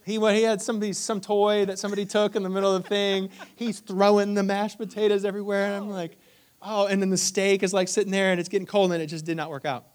[0.04, 3.30] he, he had somebody, some toy that somebody took in the middle of the thing.
[3.56, 5.66] He's throwing the mashed potatoes everywhere.
[5.66, 6.18] And I'm like,
[6.60, 9.06] oh, and then the steak is like sitting there and it's getting cold and it
[9.06, 9.86] just did not work out.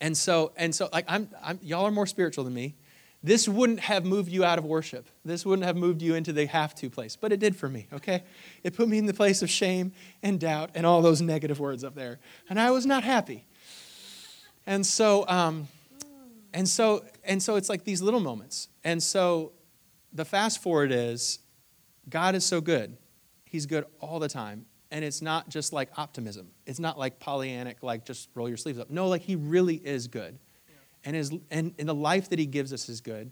[0.00, 2.74] And so, and so like I'm, I'm y'all are more spiritual than me.
[3.22, 5.08] This wouldn't have moved you out of worship.
[5.24, 7.86] This wouldn't have moved you into the have to place, but it did for me,
[7.90, 8.22] okay?
[8.62, 9.92] It put me in the place of shame
[10.22, 12.18] and doubt and all those negative words up there.
[12.50, 13.46] And I was not happy.
[14.66, 15.68] And so, um,
[16.52, 18.68] and so, and so it's like these little moments.
[18.82, 19.52] And so
[20.12, 21.40] the fast forward is
[22.08, 22.96] God is so good.
[23.44, 24.66] He's good all the time.
[24.90, 26.50] And it's not just like optimism.
[26.66, 28.90] It's not like Pollyannic, like just roll your sleeves up.
[28.90, 30.38] No, like he really is good
[31.04, 33.30] and, his, and, and the life that he gives us is good.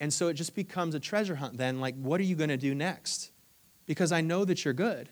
[0.00, 1.80] And so it just becomes a treasure hunt then.
[1.80, 3.30] Like, what are you going to do next?
[3.86, 5.08] Because I know that you're good.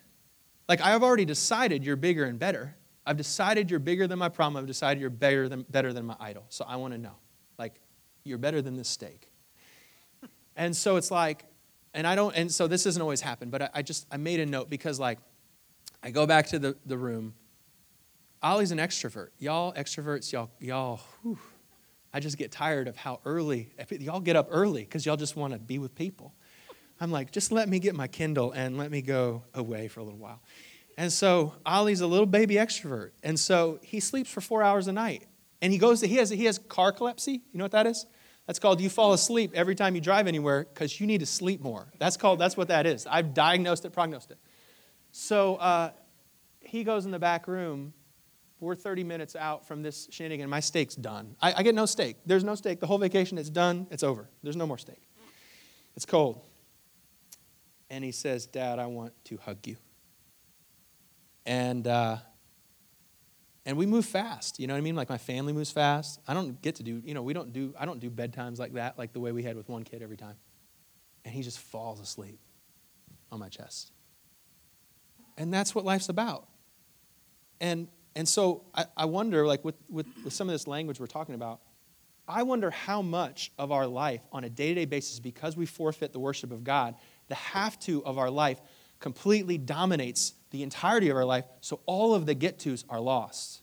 [0.68, 2.76] Like, I have already decided you're bigger and better.
[3.06, 4.60] I've decided you're bigger than my problem.
[4.60, 6.44] I've decided you're better than, better than my idol.
[6.48, 7.14] So I want to know.
[7.58, 7.80] Like,
[8.24, 9.28] you're better than this steak.
[10.56, 11.44] And so it's like,
[11.94, 14.40] and I don't, and so this doesn't always happen, but I, I just, I made
[14.40, 15.18] a note because, like,
[16.02, 17.34] I go back to the, the room.
[18.42, 19.28] Ollie's an extrovert.
[19.38, 21.38] Y'all extroverts, y'all, y'all, whew,
[22.12, 25.52] I just get tired of how early, y'all get up early because y'all just want
[25.52, 26.34] to be with people.
[27.00, 30.04] I'm like, just let me get my Kindle and let me go away for a
[30.04, 30.42] little while.
[30.98, 33.10] And so Ollie's a little baby extrovert.
[33.22, 35.26] And so he sleeps for four hours a night.
[35.62, 37.32] And he goes to, he has, he has carcolepsy.
[37.32, 38.06] You know what that is?
[38.46, 41.60] That's called you fall asleep every time you drive anywhere because you need to sleep
[41.60, 41.92] more.
[41.98, 43.06] That's called, that's what that is.
[43.06, 44.38] I've diagnosed it, prognosed it.
[45.12, 45.92] So uh,
[46.60, 47.92] he goes in the back room
[48.62, 50.48] we're 30 minutes out from this shenanigan.
[50.48, 51.34] My steak's done.
[51.42, 52.16] I, I, get no steak.
[52.24, 52.78] There's no steak.
[52.78, 53.88] The whole vacation is done.
[53.90, 54.28] It's over.
[54.44, 55.02] There's no more steak.
[55.96, 56.40] It's cold.
[57.90, 59.76] And he says, Dad, I want to hug you.
[61.44, 62.18] And, uh,
[63.64, 64.58] and we move fast.
[64.58, 64.96] You know what I mean?
[64.96, 66.20] Like my family moves fast.
[66.26, 68.72] I don't get to do, you know, we don't do, I don't do bedtimes like
[68.74, 70.36] that, like the way we had with one kid every time.
[71.24, 72.40] And he just falls asleep
[73.30, 73.92] on my chest.
[75.38, 76.48] And that's what life's about.
[77.60, 81.06] And and so I, I wonder, like with, with, with some of this language we're
[81.06, 81.60] talking about,
[82.28, 85.64] I wonder how much of our life on a day to day basis, because we
[85.64, 86.94] forfeit the worship of God,
[87.28, 88.60] the have to of our life
[89.00, 93.62] completely dominates the entirety of our life, so all of the get tos are lost.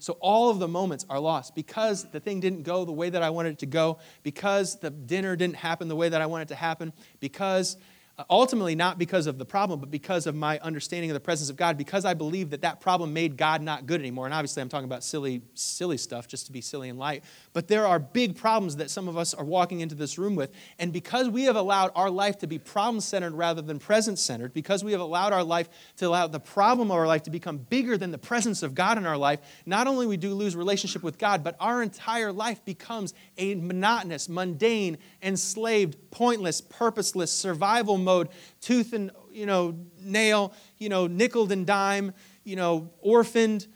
[0.00, 3.22] So all of the moments are lost because the thing didn't go the way that
[3.22, 6.44] I wanted it to go, because the dinner didn't happen the way that I wanted
[6.44, 7.76] it to happen, because
[8.18, 11.48] Uh, ultimately not because of the problem, but because of my understanding of the presence
[11.48, 14.26] of God, because I believe that that problem made God not good anymore.
[14.26, 17.24] And obviously, I'm talking about silly, silly stuff just to be silly and light.
[17.54, 20.52] But there are big problems that some of us are walking into this room with.
[20.78, 24.52] And because we have allowed our life to be problem centered rather than present centered,
[24.52, 27.56] because we have allowed our life to allow the problem of our life to become
[27.56, 31.02] bigger than the presence of God in our life, not only we do lose relationship
[31.02, 38.28] with God, but our entire life becomes a monotonous, mundane, enslaved, pointless, purposeless survival mode,
[38.60, 42.12] tooth and you know nail, you know nickel and dime,
[42.44, 43.66] you know orphaned,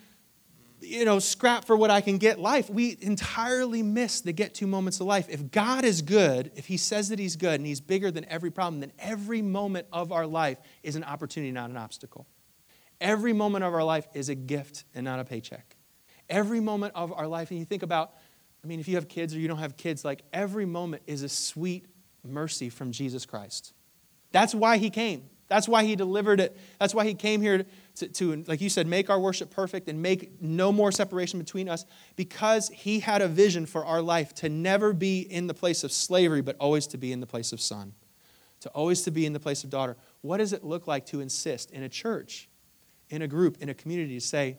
[0.80, 2.68] you know scrap for what I can get life.
[2.68, 5.28] We entirely miss the get to moments of life.
[5.28, 8.50] If God is good, if He says that He's good and He's bigger than every
[8.50, 12.26] problem, then every moment of our life is an opportunity, not an obstacle.
[13.00, 15.76] Every moment of our life is a gift and not a paycheck.
[16.28, 18.14] Every moment of our life, and you think about,
[18.64, 21.22] I mean, if you have kids or you don't have kids, like every moment is
[21.22, 21.86] a sweet
[22.24, 23.72] mercy from Jesus Christ.
[24.32, 25.30] That's why he came.
[25.48, 26.56] That's why he delivered it.
[26.80, 27.64] That's why he came here
[27.96, 31.68] to, to, like you said, make our worship perfect and make no more separation between
[31.68, 31.84] us
[32.16, 35.92] because he had a vision for our life to never be in the place of
[35.92, 37.92] slavery, but always to be in the place of son,
[38.60, 39.96] to always to be in the place of daughter.
[40.20, 42.48] What does it look like to insist in a church,
[43.08, 44.58] in a group, in a community to say,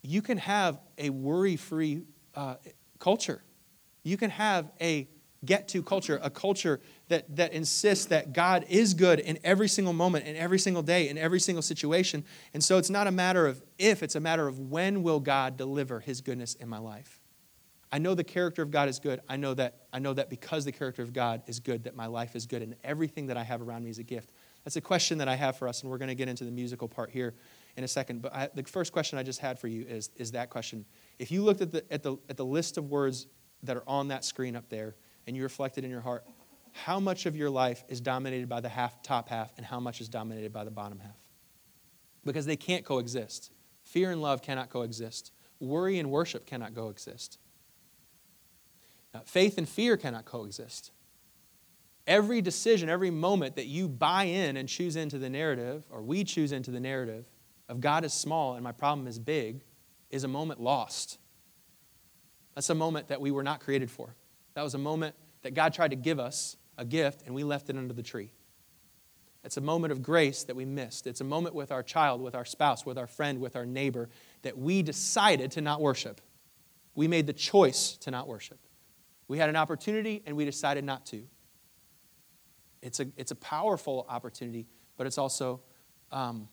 [0.00, 2.02] you can have a worry free
[2.34, 2.56] uh,
[2.98, 3.42] culture?
[4.04, 5.06] You can have a
[5.44, 6.80] get to culture, a culture
[7.12, 11.08] that, that insists that God is good in every single moment, in every single day,
[11.08, 12.24] in every single situation.
[12.54, 15.58] And so it's not a matter of if, it's a matter of when will God
[15.58, 17.20] deliver his goodness in my life.
[17.92, 19.20] I know the character of God is good.
[19.28, 22.06] I know that I know that because the character of God is good, that my
[22.06, 24.30] life is good, and everything that I have around me is a gift.
[24.64, 26.50] That's a question that I have for us, and we're going to get into the
[26.50, 27.34] musical part here
[27.76, 28.22] in a second.
[28.22, 30.86] But I, the first question I just had for you is, is that question.
[31.18, 33.26] If you looked at the, at, the, at the list of words
[33.64, 34.94] that are on that screen up there,
[35.26, 36.24] and you reflected in your heart,
[36.72, 40.00] how much of your life is dominated by the half, top half and how much
[40.00, 41.16] is dominated by the bottom half?
[42.24, 43.52] Because they can't coexist.
[43.84, 45.32] Fear and love cannot coexist.
[45.60, 47.38] Worry and worship cannot coexist.
[49.12, 50.92] Now, faith and fear cannot coexist.
[52.06, 56.24] Every decision, every moment that you buy in and choose into the narrative, or we
[56.24, 57.26] choose into the narrative
[57.68, 59.62] of God is small and my problem is big,
[60.10, 61.18] is a moment lost.
[62.54, 64.14] That's a moment that we were not created for.
[64.54, 67.70] That was a moment that God tried to give us a gift and we left
[67.70, 68.32] it under the tree.
[69.44, 71.06] It's a moment of grace that we missed.
[71.06, 74.08] It's a moment with our child, with our spouse, with our friend, with our neighbor
[74.42, 76.20] that we decided to not worship.
[76.94, 78.58] We made the choice to not worship.
[79.26, 81.24] We had an opportunity and we decided not to.
[82.82, 85.60] It's a, it's a powerful opportunity, but it's also
[86.12, 86.48] um,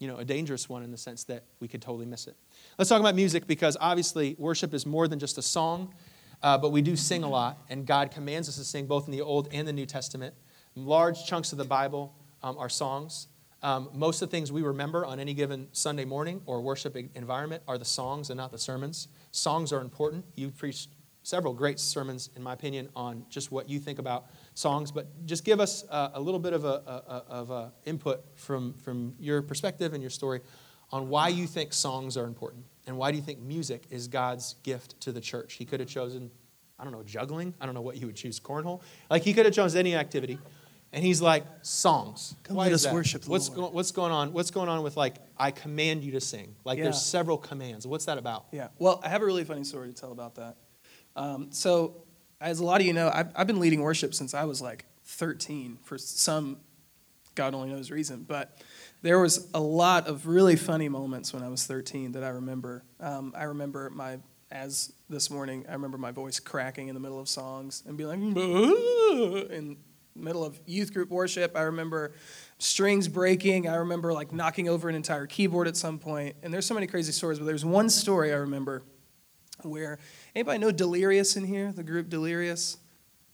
[0.00, 2.36] you know, a dangerous one in the sense that we could totally miss it.
[2.78, 5.94] Let's talk about music because obviously worship is more than just a song,
[6.42, 9.12] uh, but we do sing a lot, and God commands us to sing both in
[9.12, 10.34] the Old and the New Testament.
[10.74, 13.28] Large chunks of the Bible um, are songs.
[13.62, 17.62] Um, most of the things we remember on any given Sunday morning or worship environment
[17.68, 19.08] are the songs and not the sermons.
[19.32, 20.24] Songs are important.
[20.34, 20.88] You preached
[21.22, 25.44] several great sermons, in my opinion, on just what you think about songs, but just
[25.44, 29.42] give us a, a little bit of a, a, of a input from, from your
[29.42, 30.40] perspective and your story
[30.90, 34.56] on why you think songs are important and why do you think music is God's
[34.64, 35.52] gift to the church.
[35.52, 36.28] He could have chosen,
[36.76, 37.54] I don't know, juggling.
[37.60, 38.80] I don't know what he would choose, cornhole.
[39.08, 40.40] Like he could have chosen any activity.
[40.92, 42.34] And he's like, songs.
[42.42, 42.92] Come Why let us that?
[42.92, 44.32] worship what's, go, what's going on?
[44.32, 46.56] What's going on with like, I command you to sing?
[46.64, 46.84] Like yeah.
[46.84, 47.86] there's several commands.
[47.86, 48.46] What's that about?
[48.50, 48.70] Yeah.
[48.80, 50.56] Well, I have a really funny story to tell about that.
[51.14, 52.02] Um, so,
[52.40, 54.84] as a lot of you know, I've, I've been leading worship since I was like
[55.04, 56.56] 13 for some
[57.36, 58.24] God only knows reason.
[58.26, 58.58] But
[59.02, 62.84] there was a lot of really funny moments when I was 13 that I remember.
[62.98, 64.18] Um, I remember my,
[64.50, 68.04] as this morning, I remember my voice cracking in the middle of songs and be
[68.04, 69.76] like, in
[70.14, 71.56] middle of youth group worship.
[71.56, 72.12] I remember
[72.58, 73.68] strings breaking.
[73.68, 76.36] I remember like knocking over an entire keyboard at some point.
[76.42, 78.82] And there's so many crazy stories, but there's one story I remember
[79.62, 79.98] where
[80.34, 81.72] anybody know Delirious in here?
[81.72, 82.78] The group Delirious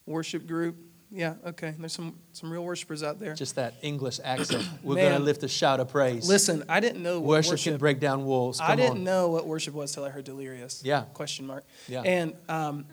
[0.07, 0.77] worship group.
[1.11, 1.75] Yeah, okay.
[1.79, 3.35] There's some some real worshipers out there.
[3.35, 4.69] Just that English accent.
[4.83, 6.29] We're going to lift a shout of praise.
[6.29, 8.59] Listen, I didn't know what worship, worship can break down walls.
[8.59, 9.05] Come I didn't on.
[9.05, 10.83] know what worship was till I heard Delirious.
[10.85, 11.03] Yeah.
[11.15, 11.65] Question mark.
[11.87, 12.03] Yeah.
[12.03, 12.87] And um,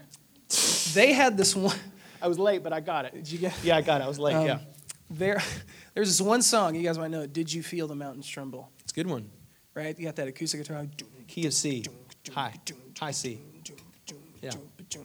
[0.94, 1.76] they had this one.
[2.22, 3.14] I was late, but I got it.
[3.14, 3.54] Did you get?
[3.64, 4.06] Yeah, I got it.
[4.06, 4.36] I was late.
[4.36, 4.60] Um, yeah.
[5.10, 5.42] There,
[5.94, 7.22] there's this one song you guys might know.
[7.22, 8.72] It, Did you feel the mountains tremble?
[8.84, 9.30] It's a good one.
[9.74, 9.98] Right.
[9.98, 10.86] You got that acoustic guitar.
[11.28, 11.84] Key of C.
[12.32, 12.54] High.
[13.00, 13.42] High C.
[14.42, 14.52] Yeah.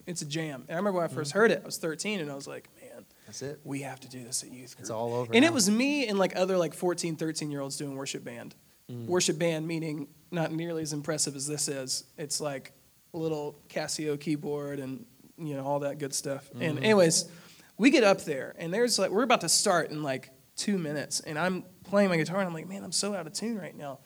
[0.05, 0.65] It's a jam.
[0.67, 1.39] And I remember when I 1st mm-hmm.
[1.39, 2.78] heard it, I was 13, and I was like, man,
[3.29, 3.59] that's it.
[3.63, 4.81] We have to do this at youth group.
[4.81, 5.31] It's all over.
[5.31, 5.49] And now.
[5.49, 8.55] it was me and like other like 14, 13 year olds doing worship band.
[8.91, 9.05] Mm.
[9.05, 12.05] Worship band meaning not nearly as impressive as this is.
[12.17, 12.73] It's like
[13.13, 15.05] a little Casio keyboard and
[15.37, 16.49] you know all that good stuff.
[16.55, 16.69] Mm.
[16.69, 17.29] And anyways,
[17.77, 21.19] we get up there and there's like we're about to start in like two minutes,
[21.19, 23.77] and I'm playing my guitar and I'm like, man, I'm so out of tune right
[23.77, 23.99] now.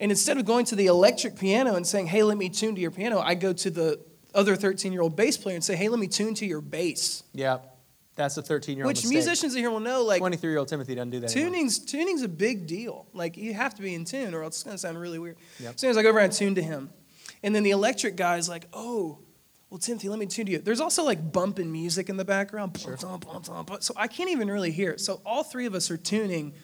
[0.00, 2.80] And instead of going to the electric piano and saying, hey, let me tune to
[2.80, 4.00] your piano, I go to the
[4.34, 7.22] other 13 year old bass player and say, hey, let me tune to your bass.
[7.34, 7.58] Yeah.
[8.16, 9.12] That's a 13 year old Which mistake.
[9.12, 11.28] musicians in here will know, like 23 year old Timothy doesn't do that.
[11.28, 11.88] Tuning's anymore.
[11.88, 13.06] tuning's a big deal.
[13.12, 15.36] Like you have to be in tune, or else it's gonna sound really weird.
[15.60, 15.74] Yep.
[15.74, 16.90] As soon as I go over and tune to him,
[17.42, 19.18] and then the electric guy's like, "Oh,
[19.68, 22.78] well, Timothy, let me tune to you." There's also like bumping music in the background,
[22.78, 22.96] sure.
[22.96, 25.00] so I can't even really hear it.
[25.00, 26.54] So all three of us are tuning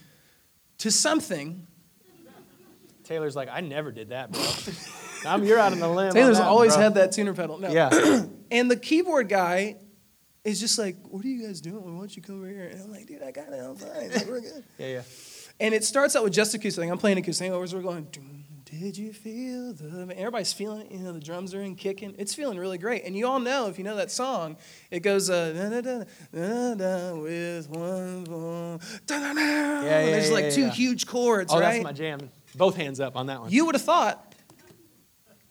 [0.78, 1.66] to something.
[3.04, 4.42] Taylor's like, "I never did that, bro."
[5.26, 6.12] I'm, you're out on the limb.
[6.12, 6.82] Taylor's that, always bro.
[6.82, 7.58] had that tuner pedal.
[7.58, 7.70] No.
[7.70, 8.24] Yeah.
[8.50, 9.76] and the keyboard guy
[10.44, 11.82] is just like, "What are you guys doing?
[11.82, 13.60] Why don't you come over here?" And I'm like, "Dude, I got it.
[13.60, 14.10] I'm fine.
[14.10, 15.02] Like, we're good." yeah, yeah.
[15.60, 16.90] And it starts out with just acoustic.
[16.90, 17.50] I'm playing acoustic.
[17.50, 18.08] We're going.
[18.64, 20.14] Did you feel the?
[20.16, 20.92] Everybody's feeling it.
[20.92, 22.14] You know, the drums are in kicking.
[22.18, 23.04] It's feeling really great.
[23.04, 24.56] And you all know if you know that song,
[24.90, 28.24] it goes uh, da, da, da, da, with one.
[28.24, 29.40] one da, da, da.
[29.40, 30.70] Yeah, yeah, There's yeah, like yeah, two yeah.
[30.70, 31.52] huge chords.
[31.52, 31.74] Oh, right?
[31.74, 32.30] that's my jam.
[32.54, 33.50] Both hands up on that one.
[33.50, 34.31] You would have thought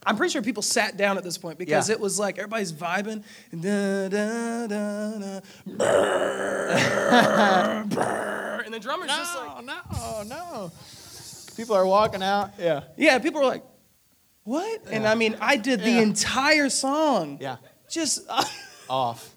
[0.05, 1.95] I'm pretty sure people sat down at this point because yeah.
[1.95, 3.23] it was like everybody's vibing.
[3.51, 5.77] Da, da, da, brr,
[7.87, 10.71] brr, and the drummer's no, just like, no, no.
[11.55, 12.51] People are walking out.
[12.57, 12.81] Yeah.
[12.97, 13.63] Yeah, people are like,
[14.43, 14.81] what?
[14.85, 14.91] Yeah.
[14.91, 16.01] And I mean, I did the yeah.
[16.01, 17.37] entire song.
[17.39, 17.57] Yeah.
[17.89, 18.27] Just
[18.89, 19.35] off.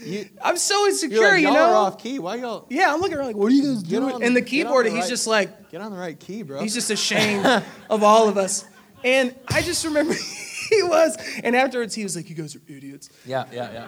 [0.00, 1.70] You, I'm so insecure, like, you know.
[1.70, 2.18] Are off key.
[2.18, 2.66] Why y'all?
[2.70, 4.14] Yeah, I'm looking around like, what are you guys doing?
[4.14, 6.60] On, and the keyboard, the he's just like, get on the right key, bro.
[6.60, 7.44] He's just ashamed
[7.90, 8.64] of all of us.
[9.04, 10.14] And I just remember
[10.70, 11.16] he was.
[11.44, 13.10] And afterwards, he was like, You guys are idiots.
[13.24, 13.86] Yeah, yeah, yeah.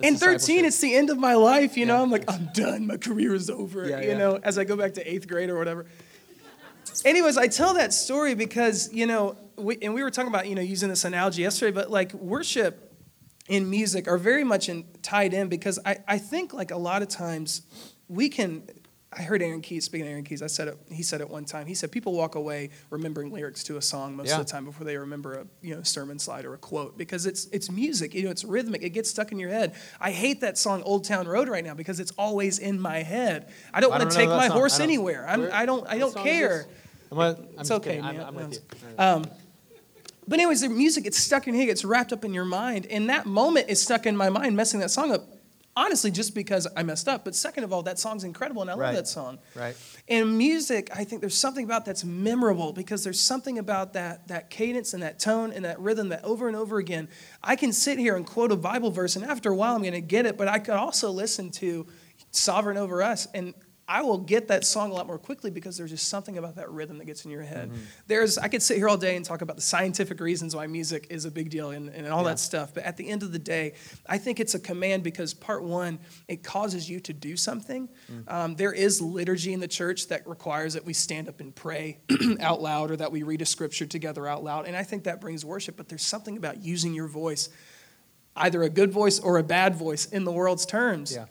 [0.00, 2.00] And 13, it's the end of my life, you know.
[2.00, 2.86] I'm like, I'm done.
[2.86, 4.16] My career is over, yeah, you yeah.
[4.16, 5.86] know, as I go back to eighth grade or whatever.
[7.04, 10.54] Anyways, I tell that story because, you know, we, and we were talking about, you
[10.54, 12.94] know, using this analogy yesterday, but like worship
[13.48, 17.02] and music are very much in, tied in because I, I think like a lot
[17.02, 17.62] of times
[18.08, 18.62] we can
[19.10, 21.46] I heard Aaron Keyes, speaking of Aaron Keyes, I said it, he said it one
[21.46, 21.66] time.
[21.66, 24.38] He said people walk away remembering lyrics to a song most yeah.
[24.38, 27.24] of the time before they remember a you know sermon slide or a quote because
[27.24, 29.74] it's it's music, you know, it's rhythmic, it gets stuck in your head.
[29.98, 33.50] I hate that song Old Town Road right now because it's always in my head.
[33.72, 34.58] I don't want to take my song.
[34.58, 35.26] horse anywhere.
[35.26, 36.66] I'm, I don't I don't care.
[37.10, 37.98] I'm, I'm it's okay.
[38.00, 38.60] I'm, I'm with you.
[38.98, 39.24] Um,
[40.26, 43.08] but anyways, the music gets stuck in here, gets wrapped up in your mind, and
[43.08, 45.26] that moment is stuck in my mind, messing that song up
[45.78, 48.74] honestly just because I messed up, but second of all, that song's incredible and I
[48.74, 49.38] love that song.
[49.54, 49.76] Right.
[50.08, 54.50] And music, I think there's something about that's memorable because there's something about that that
[54.50, 57.08] cadence and that tone and that rhythm that over and over again,
[57.42, 59.92] I can sit here and quote a Bible verse and after a while I'm going
[59.92, 61.86] to get it, but I could also listen to
[62.32, 63.54] Sovereign Over Us and
[63.90, 66.70] I will get that song a lot more quickly because there's just something about that
[66.70, 67.70] rhythm that gets in your head.
[68.06, 71.06] There's I could sit here all day and talk about the scientific reasons why music
[71.08, 72.28] is a big deal and, and all Yeah.
[72.28, 73.72] that stuff, but at the end of the day,
[74.06, 75.98] I think it's a command because part one,
[76.28, 77.88] it causes you to do something.
[78.28, 81.98] Um, there is liturgy in the church that requires that we stand up and pray
[82.40, 84.66] out loud or that we read a scripture together out loud.
[84.66, 87.48] And I think that brings worship, but there's something about using your voice,
[88.36, 91.24] either a good voice or a bad voice in the world's terms, Yeah.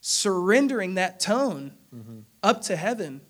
[0.00, 2.20] Surrendering that tone mm-hmm.
[2.42, 3.20] up to heaven.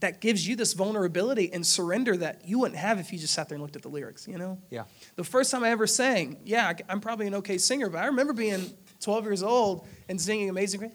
[0.00, 3.48] That gives you this vulnerability and surrender that you wouldn't have if you just sat
[3.48, 4.58] there and looked at the lyrics, you know?
[4.68, 4.84] Yeah.
[5.16, 8.34] The first time I ever sang, yeah, I'm probably an okay singer, but I remember
[8.34, 10.92] being 12 years old and singing Amazing Grace,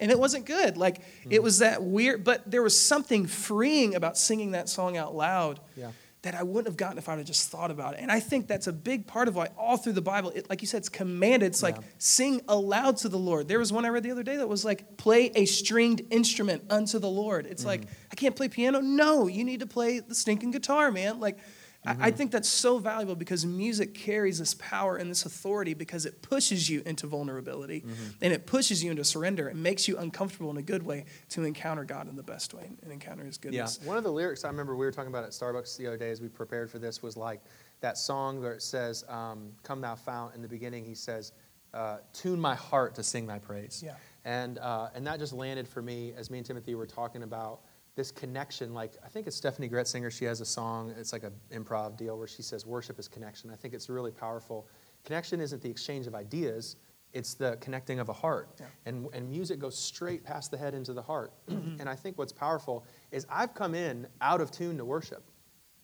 [0.00, 0.78] and it wasn't good.
[0.78, 1.42] Like, it mm.
[1.42, 5.90] was that weird, but there was something freeing about singing that song out loud Yeah.
[6.24, 8.00] That I wouldn't have gotten if I'd have just thought about it.
[8.00, 10.62] And I think that's a big part of why all through the Bible, it, like
[10.62, 11.46] you said, it's commanded.
[11.46, 13.46] It's like sing aloud to the Lord.
[13.46, 16.64] There was one I read the other day that was like play a stringed instrument
[16.70, 17.46] unto the Lord.
[17.46, 17.66] It's mm.
[17.66, 18.80] like I can't play piano.
[18.80, 21.20] No, you need to play the stinking guitar, man.
[21.20, 21.38] Like
[21.86, 26.06] I, I think that's so valuable because music carries this power and this authority because
[26.06, 27.84] it pushes you into vulnerability
[28.22, 29.48] and it pushes you into surrender.
[29.48, 32.70] It makes you uncomfortable in a good way to encounter God in the best way
[32.82, 33.56] and encounter His goodness.
[33.56, 33.64] Yeah.
[33.64, 33.86] goodness.
[33.86, 36.10] One of the lyrics I remember we were talking about at Starbucks the other day
[36.10, 37.40] as we prepared for this was like
[37.80, 40.34] that song where it says, um, Come thou fount.
[40.34, 41.32] In the beginning, he says,
[41.74, 43.82] uh, Tune my heart to sing thy praise.
[43.84, 43.94] Yeah.
[44.24, 47.60] And, uh, and that just landed for me as me and Timothy were talking about
[47.96, 48.74] this connection.
[48.74, 50.10] Like, I think it's Steffany Gretzinger.
[50.10, 53.50] She has a song, it's like an improv deal where she says, Worship is connection.
[53.50, 54.68] I think it's really powerful.
[55.04, 56.76] Connection isn't the exchange of ideas,
[57.12, 58.48] it's the connecting of a heart.
[58.58, 58.66] Yeah.
[58.86, 61.32] And, and music goes straight past the head into the heart.
[61.48, 65.30] and I think what's powerful is I've come in out of tune to worship.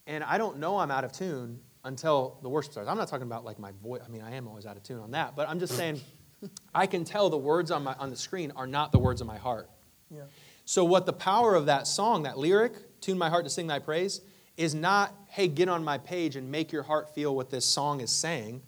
[0.06, 2.88] And I don't know I'm out of tune until the worship starts.
[2.90, 4.02] I'm not talking about like my voice.
[4.04, 5.36] I mean, I am always out of tune on that.
[5.36, 6.00] But I'm just saying
[6.74, 9.28] I can tell the words on, my, on the screen are not the words of
[9.28, 9.70] my heart.
[10.10, 10.22] Yeah.
[10.70, 13.80] So, what the power of that song, that lyric, Tune My Heart to Sing Thy
[13.80, 14.20] Praise,
[14.56, 18.00] is not, hey, get on my page and make your heart feel what this song
[18.00, 18.62] is saying.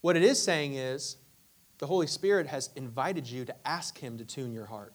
[0.00, 1.16] What it is saying is,
[1.78, 4.94] the Holy Spirit has invited you to ask Him to tune your heart.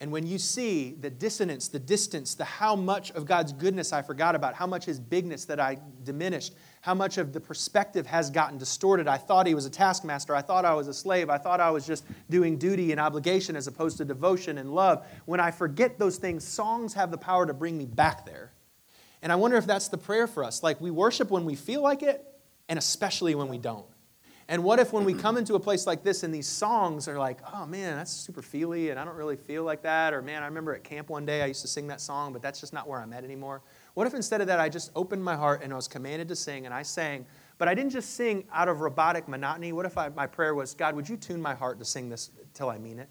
[0.00, 4.02] And when you see the dissonance, the distance, the how much of God's goodness I
[4.02, 8.30] forgot about, how much His bigness that I diminished, how much of the perspective has
[8.30, 9.08] gotten distorted.
[9.08, 10.36] I thought He was a taskmaster.
[10.36, 11.28] I thought I was a slave.
[11.30, 15.04] I thought I was just doing duty and obligation as opposed to devotion and love.
[15.24, 18.52] When I forget those things, songs have the power to bring me back there.
[19.20, 20.62] And I wonder if that's the prayer for us.
[20.62, 22.24] Like we worship when we feel like it,
[22.68, 23.86] and especially when we don't.
[24.50, 27.18] And what if when we come into a place like this and these songs are
[27.18, 30.14] like, oh man, that's super feely and I don't really feel like that?
[30.14, 32.40] Or man, I remember at camp one day I used to sing that song, but
[32.40, 33.60] that's just not where I'm at anymore.
[33.92, 36.36] What if instead of that I just opened my heart and I was commanded to
[36.36, 37.26] sing and I sang,
[37.58, 39.72] but I didn't just sing out of robotic monotony?
[39.74, 42.30] What if I, my prayer was, God, would you tune my heart to sing this
[42.54, 43.10] till I mean it?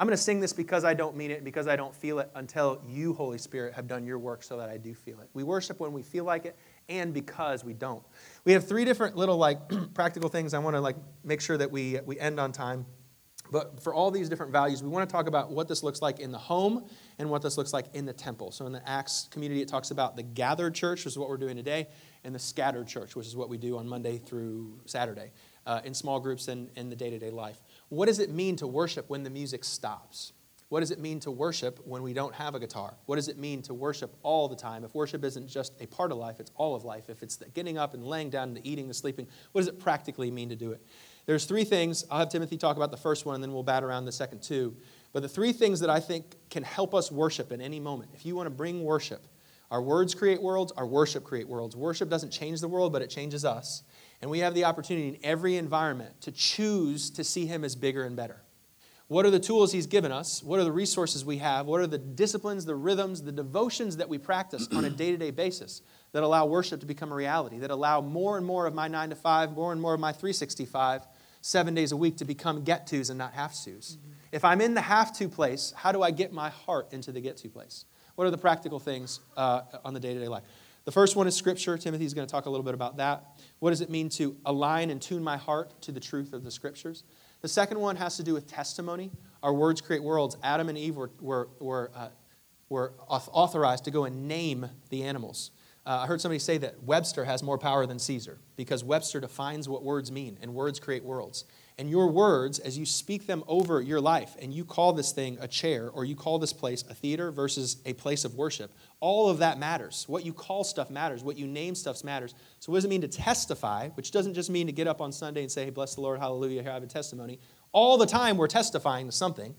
[0.00, 2.30] I'm going to sing this because I don't mean it, because I don't feel it,
[2.36, 5.28] until you, Holy Spirit, have done your work so that I do feel it.
[5.34, 6.56] We worship when we feel like it
[6.88, 8.02] and because we don't.
[8.44, 9.60] We have three different little like
[9.94, 12.86] practical things I want to like make sure that we we end on time.
[13.50, 16.20] But for all these different values, we want to talk about what this looks like
[16.20, 16.84] in the home
[17.18, 18.50] and what this looks like in the temple.
[18.50, 21.38] So in the Acts community, it talks about the gathered church, which is what we're
[21.38, 21.88] doing today,
[22.24, 25.32] and the scattered church, which is what we do on Monday through Saturday
[25.66, 27.62] uh, in small groups and in the day to day life.
[27.88, 30.32] What does it mean to worship when the music stops?
[30.68, 32.94] What does it mean to worship when we don't have a guitar?
[33.06, 34.84] What does it mean to worship all the time?
[34.84, 37.08] If worship isn't just a part of life, it's all of life.
[37.08, 39.80] If it's the getting up and laying down, the eating, the sleeping, what does it
[39.80, 40.84] practically mean to do it?
[41.24, 42.04] There's three things.
[42.10, 44.42] I'll have Timothy talk about the first one, and then we'll bat around the second
[44.42, 44.76] two.
[45.14, 48.10] But the three things that I think can help us worship in any moment.
[48.14, 49.26] If you want to bring worship,
[49.70, 51.76] our words create worlds, our worship create worlds.
[51.76, 53.84] Worship doesn't change the world, but it changes us.
[54.20, 58.04] And we have the opportunity in every environment to choose to see Him as bigger
[58.04, 58.42] and better.
[59.08, 60.42] What are the tools He's given us?
[60.42, 61.66] What are the resources we have?
[61.66, 65.16] What are the disciplines, the rhythms, the devotions that we practice on a day to
[65.16, 65.80] day basis
[66.12, 69.08] that allow worship to become a reality, that allow more and more of my nine
[69.08, 71.06] to five, more and more of my 365,
[71.40, 73.96] seven days a week to become get tos and not have tos?
[74.30, 77.22] If I'm in the have to place, how do I get my heart into the
[77.22, 77.86] get to place?
[78.14, 80.42] What are the practical things uh, on the day to day life?
[80.84, 81.78] The first one is Scripture.
[81.78, 83.24] Timothy's going to talk a little bit about that.
[83.58, 86.50] What does it mean to align and tune my heart to the truth of the
[86.50, 87.04] Scriptures?
[87.40, 89.10] The second one has to do with testimony.
[89.42, 90.36] Our words create worlds.
[90.42, 92.08] Adam and Eve were, were, were, uh,
[92.68, 95.52] were authorized to go and name the animals.
[95.86, 99.68] Uh, I heard somebody say that Webster has more power than Caesar because Webster defines
[99.68, 101.44] what words mean, and words create worlds.
[101.78, 105.38] And your words, as you speak them over your life, and you call this thing
[105.40, 109.28] a chair, or you call this place a theater versus a place of worship, all
[109.28, 110.04] of that matters.
[110.08, 111.22] What you call stuff matters.
[111.22, 112.34] What you name stuff matters.
[112.58, 113.90] So, what does it mean to testify?
[113.90, 116.18] Which doesn't just mean to get up on Sunday and say, hey, bless the Lord,
[116.18, 117.38] hallelujah, here I have a testimony.
[117.70, 119.54] All the time we're testifying to something.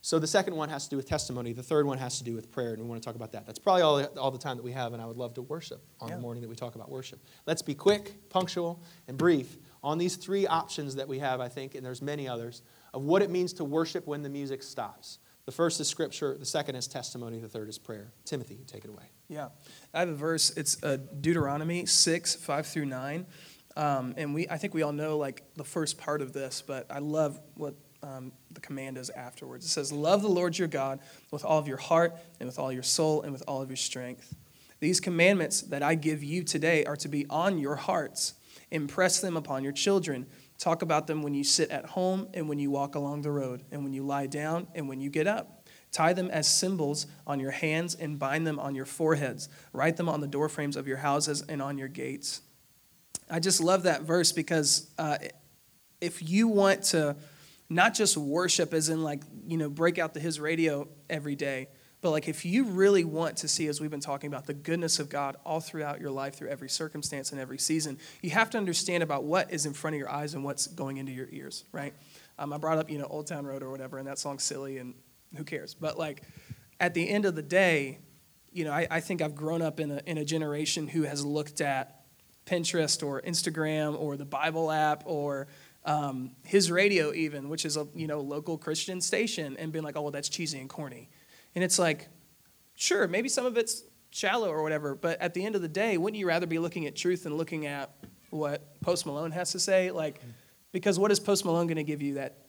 [0.00, 1.52] So, the second one has to do with testimony.
[1.52, 3.46] The third one has to do with prayer, and we want to talk about that.
[3.46, 5.82] That's probably all, all the time that we have, and I would love to worship
[6.00, 6.14] on yeah.
[6.14, 7.18] the morning that we talk about worship.
[7.46, 11.74] Let's be quick, punctual, and brief on these three options that we have, I think,
[11.74, 12.62] and there's many others,
[12.94, 15.18] of what it means to worship when the music stops.
[15.46, 18.12] The first is scripture, the second is testimony, the third is prayer.
[18.24, 19.04] Timothy, take it away.
[19.28, 19.48] Yeah.
[19.94, 23.26] I have a verse, it's uh, Deuteronomy 6, 5 through 9.
[23.76, 26.86] Um, and we, I think we all know like the first part of this, but
[26.90, 29.64] I love what um, the command is afterwards.
[29.64, 31.00] It says, Love the Lord your God
[31.30, 33.76] with all of your heart and with all your soul and with all of your
[33.76, 34.34] strength.
[34.80, 38.34] These commandments that I give you today are to be on your hearts.
[38.70, 40.26] Impress them upon your children.
[40.58, 43.64] Talk about them when you sit at home and when you walk along the road,
[43.70, 45.66] and when you lie down and when you get up.
[45.90, 49.48] Tie them as symbols on your hands and bind them on your foreheads.
[49.72, 52.42] Write them on the doorframes of your houses and on your gates.
[53.30, 55.18] I just love that verse because uh,
[56.00, 57.16] if you want to
[57.70, 61.68] not just worship, as in like, you know, break out the his radio every day,
[62.00, 64.98] but like if you really want to see, as we've been talking about, the goodness
[64.98, 68.58] of God all throughout your life, through every circumstance and every season, you have to
[68.58, 71.64] understand about what is in front of your eyes and what's going into your ears,
[71.72, 71.94] right?
[72.38, 74.78] Um, I brought up, you know, Old Town Road or whatever, and that song's silly
[74.78, 74.94] and
[75.36, 75.74] who cares?
[75.74, 76.22] But like
[76.80, 77.98] at the end of the day,
[78.52, 81.24] you know, I, I think I've grown up in a, in a generation who has
[81.24, 82.02] looked at
[82.46, 85.48] Pinterest or Instagram or the Bible app or
[85.84, 89.96] um, his radio even, which is a you know local Christian station, and been like,
[89.96, 91.08] oh well, that's cheesy and corny.
[91.58, 92.06] And it's like,
[92.76, 95.98] sure, maybe some of it's shallow or whatever, but at the end of the day,
[95.98, 97.90] wouldn't you rather be looking at truth than looking at
[98.30, 99.90] what Post Malone has to say?
[99.90, 100.20] Like,
[100.70, 102.44] because what is Post Malone going to give you that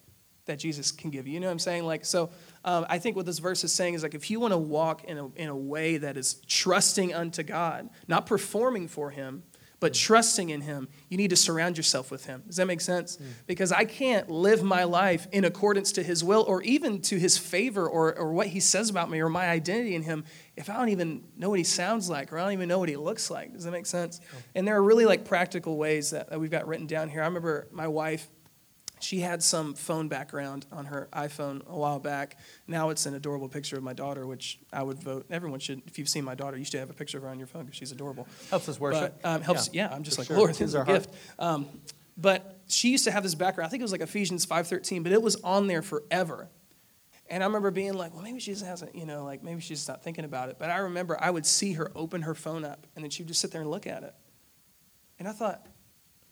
[0.46, 1.34] that Jesus can give you?
[1.34, 1.88] You know what I'm saying?
[1.88, 2.30] Like, so
[2.64, 5.04] um, I think what this verse is saying is like, if you want to walk
[5.06, 9.42] in a, in a way that is trusting unto God, not performing for Him,
[9.80, 12.44] but trusting in Him, you need to surround yourself with Him.
[12.48, 13.18] Does that make sense?
[13.18, 13.26] Mm.
[13.48, 17.38] Because I can't live my life in accordance to His will or even to His
[17.38, 20.26] favor or, or what He says about me or my identity in Him
[20.56, 22.90] if I don't even know what He sounds like or I don't even know what
[22.90, 23.54] He looks like.
[23.54, 24.20] Does that make sense?
[24.22, 24.40] Yeah.
[24.56, 27.22] And there are really like practical ways that, that we've got written down here.
[27.22, 28.28] I remember my wife
[29.00, 32.38] she had some phone background on her iPhone a while back.
[32.68, 35.26] Now it's an adorable picture of my daughter, which I would vote.
[35.30, 37.38] Everyone should, if you've seen my daughter, you should have a picture of her on
[37.38, 38.28] your phone because she's adorable.
[38.50, 39.20] Helps us worship.
[39.22, 39.90] But, um, helps, yeah.
[39.90, 39.96] yeah.
[39.96, 40.38] I'm just like, sure.
[40.38, 41.14] Lord, this is a gift.
[41.38, 41.68] Um,
[42.18, 43.68] but she used to have this background.
[43.68, 46.50] I think it was like Ephesians 5.13, but it was on there forever.
[47.30, 49.80] And I remember being like, well, maybe she just hasn't, you know, like maybe she's
[49.80, 50.58] just not thinking about it.
[50.60, 53.28] But I remember I would see her open her phone up, and then she would
[53.28, 54.14] just sit there and look at it.
[55.20, 55.66] And I thought,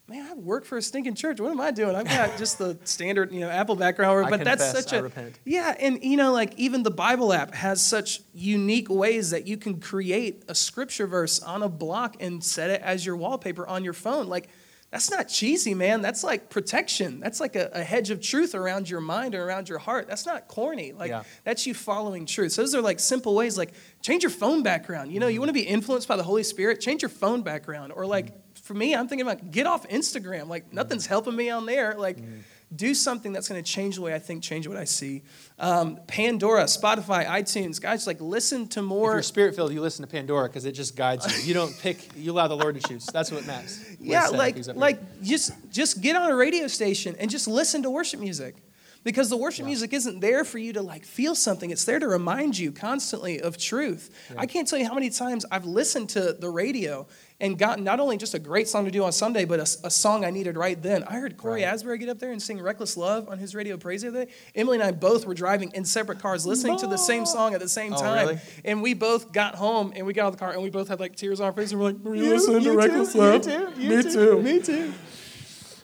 [0.08, 1.38] man, I work for a stinking church.
[1.40, 1.94] What am I doing?
[1.94, 5.10] I've got just the standard, you know, Apple background, but that's such a
[5.44, 5.74] yeah.
[5.78, 9.80] And you know, like even the Bible app has such unique ways that you can
[9.80, 13.92] create a scripture verse on a block and set it as your wallpaper on your
[13.92, 14.28] phone.
[14.28, 14.48] Like
[14.90, 16.00] that's not cheesy, man.
[16.00, 17.20] That's like protection.
[17.20, 20.08] That's like a, a hedge of truth around your mind or around your heart.
[20.08, 20.92] That's not corny.
[20.92, 21.24] Like yeah.
[21.44, 22.52] that's you following truth.
[22.52, 23.58] So those are like simple ways.
[23.58, 25.12] Like change your phone background.
[25.12, 25.34] You know, mm-hmm.
[25.34, 26.80] you want to be influenced by the Holy Spirit.
[26.80, 28.26] Change your phone background, or like.
[28.28, 30.46] Mm-hmm for me, I'm thinking about get off Instagram.
[30.46, 31.94] Like nothing's helping me on there.
[31.94, 32.42] Like mm.
[32.76, 35.22] do something that's going to change the way I think, change what I see.
[35.58, 39.12] Um, Pandora, Spotify, iTunes, guys, like listen to more.
[39.12, 41.48] If you're spirit filled, you listen to Pandora because it just guides you.
[41.48, 42.14] You don't pick.
[42.14, 43.06] You allow the Lord to choose.
[43.06, 43.82] That's what matters.
[44.00, 48.20] yeah, like like just just get on a radio station and just listen to worship
[48.20, 48.54] music
[49.02, 49.68] because the worship yeah.
[49.68, 53.40] music isn't there for you to like feel something it's there to remind you constantly
[53.40, 54.40] of truth yeah.
[54.40, 57.06] i can't tell you how many times i've listened to the radio
[57.40, 59.90] and got not only just a great song to do on Sunday, but a, a
[59.90, 61.04] song I needed right then.
[61.04, 61.72] I heard Cory right.
[61.72, 64.32] Asbury get up there and sing Reckless Love on his radio praise the other day.
[64.54, 66.78] Emily and I both were driving in separate cars listening no.
[66.80, 68.26] to the same song at the same oh, time.
[68.28, 68.40] Really?
[68.64, 70.88] And we both got home and we got out of the car and we both
[70.88, 73.12] had like tears on our face and we're like, Were you, you listening to Reckless
[73.12, 73.46] too, Love?
[73.46, 74.12] You too, you Me too.
[74.12, 74.42] too.
[74.42, 74.94] Me too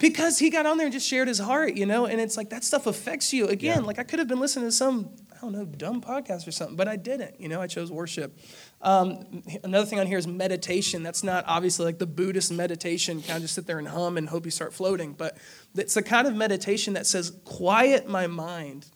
[0.04, 2.50] because he got on there and just shared his heart, you know, and it's like
[2.50, 3.46] that stuff affects you.
[3.46, 3.86] Again, yeah.
[3.86, 6.76] like I could have been listening to some, I don't know, dumb podcast or something,
[6.76, 8.38] but I didn't, you know, I chose worship.
[8.84, 11.02] Um, another thing on here is meditation.
[11.02, 14.28] That's not obviously like the Buddhist meditation, kind of just sit there and hum and
[14.28, 15.38] hope you start floating, but
[15.74, 18.86] it's the kind of meditation that says, quiet my mind,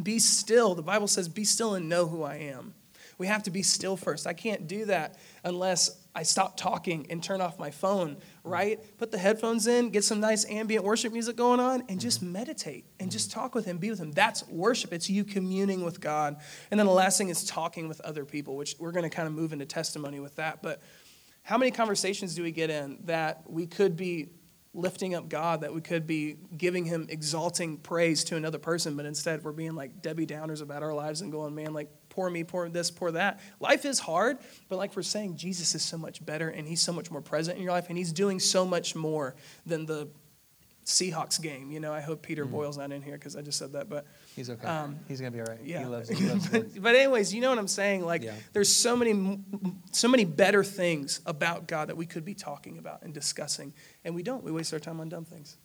[0.00, 0.74] be still.
[0.74, 2.74] The Bible says, be still and know who I am.
[3.16, 4.26] We have to be still first.
[4.26, 8.80] I can't do that unless I stop talking and turn off my phone, right?
[8.96, 12.32] Put the headphones in, get some nice ambient worship music going on, and just mm-hmm.
[12.32, 14.12] meditate and just talk with Him, be with Him.
[14.12, 14.94] That's worship.
[14.94, 16.38] It's you communing with God.
[16.70, 19.28] And then the last thing is talking with other people, which we're going to kind
[19.28, 20.62] of move into testimony with that.
[20.62, 20.80] But
[21.42, 24.30] how many conversations do we get in that we could be
[24.72, 29.04] lifting up God, that we could be giving Him exalting praise to another person, but
[29.04, 32.42] instead we're being like Debbie Downers about our lives and going, man, like, pour me,
[32.42, 33.38] poor this, poor that.
[33.60, 34.38] Life is hard,
[34.70, 37.58] but like we're saying, Jesus is so much better and He's so much more present
[37.58, 39.36] in your life and He's doing so much more
[39.66, 40.08] than the
[40.86, 41.70] Seahawks game.
[41.70, 43.90] You know, I hope Peter mm Boyle's not in here because I just said that,
[43.90, 44.66] but he's okay.
[44.66, 45.60] Um, he's gonna be all right.
[45.62, 45.80] Yeah.
[45.80, 48.06] He loves, he loves but, but, anyways, you know what I'm saying?
[48.06, 48.34] Like, yeah.
[48.54, 49.40] there's so many,
[49.92, 54.14] so many better things about God that we could be talking about and discussing, and
[54.14, 54.42] we don't.
[54.42, 55.58] We waste our time on dumb things.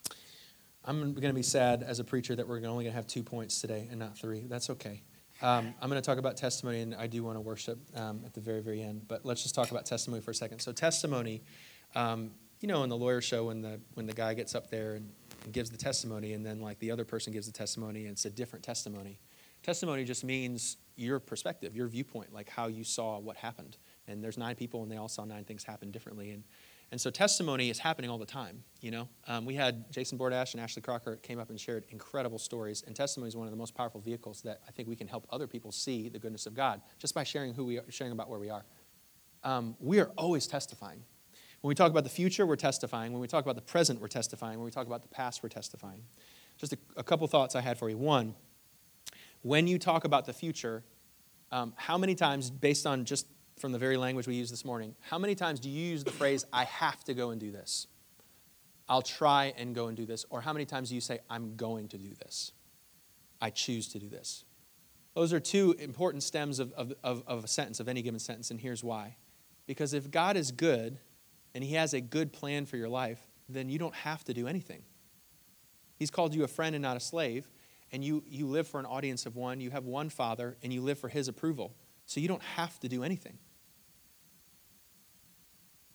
[0.84, 3.88] I'm gonna be sad as a preacher that we're only gonna have two points today
[3.89, 4.47] and not three.
[4.49, 5.04] That's okay.
[5.42, 8.34] Um, I'm going to talk about testimony, and I do want to worship um, at
[8.34, 9.08] the very, very end.
[9.08, 10.60] But let's just talk about testimony for a second.
[10.60, 11.42] So, testimony
[11.96, 12.32] um,
[12.62, 15.10] you know, in the lawyer show when the when the guy gets up there and,
[15.44, 18.26] and gives the testimony, and then like the other person gives the testimony, and it's
[18.26, 19.20] a different testimony.
[19.64, 23.78] Testimony just means your perspective, your viewpoint, like how you saw what happened.
[24.08, 26.32] And there's nine people, and they all saw nine things happen differently.
[26.32, 26.44] And
[26.92, 28.64] and so testimony is happening all the time.
[28.82, 32.38] You know, um, we had Jason Bordash and Ashley Crocker came up and shared incredible
[32.38, 32.84] stories.
[32.86, 35.26] And testimony is one of the most powerful vehicles that I think we can help
[35.30, 38.30] other people see the goodness of God just by sharing who we are, sharing about
[38.30, 38.66] where we are.
[39.44, 41.04] Um, we are always testifying.
[41.62, 43.14] When we talk about the future, we're testifying.
[43.14, 44.58] When we talk about the present, we're testifying.
[44.58, 46.04] When we talk about the past, we're testifying.
[46.58, 47.98] Just a, a couple thoughts I had for you.
[47.98, 48.36] One,
[49.44, 50.84] when you talk about the future,
[51.52, 53.28] um, how many times, based on just
[53.62, 56.12] from the very language we used this morning, how many times do you use the
[56.12, 57.88] phrase, I have to go and do this?
[58.89, 60.26] I'll try and go and do this.
[60.30, 62.51] Or how many times do you say, I'm going to do this?
[63.39, 64.43] I choose to do this.
[65.14, 68.51] Those are two important stems of, of, of, of a sentence, of any given sentence,
[68.51, 69.16] and here's why.
[69.68, 70.97] Because if God is good,
[71.53, 74.47] and He has a good plan for your life, then you don't have to do
[74.47, 74.84] anything.
[75.97, 77.49] He's called you a friend and not a slave,
[77.91, 79.59] and you, you live for an audience of one.
[79.62, 81.76] You have one Father, and you live for His approval.
[82.05, 83.38] So you don't have to do anything.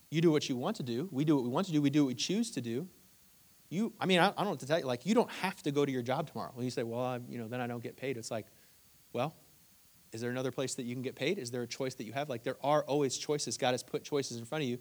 [0.09, 1.09] You do what you want to do.
[1.11, 1.81] We do what we want to do.
[1.81, 2.87] We do what we choose to do.
[3.69, 4.85] You, I mean, I, I don't what to tell you.
[4.85, 6.51] Like, you don't have to go to your job tomorrow.
[6.53, 8.15] When you say, well, I, you know, then I don't get paid.
[8.15, 8.45] It's like,
[9.11, 9.35] well,
[10.13, 11.37] is there another place that you can get paid?
[11.37, 12.29] Is there a choice that you have?
[12.29, 13.57] Like, there are always choices.
[13.57, 14.77] God has put choices in front of you.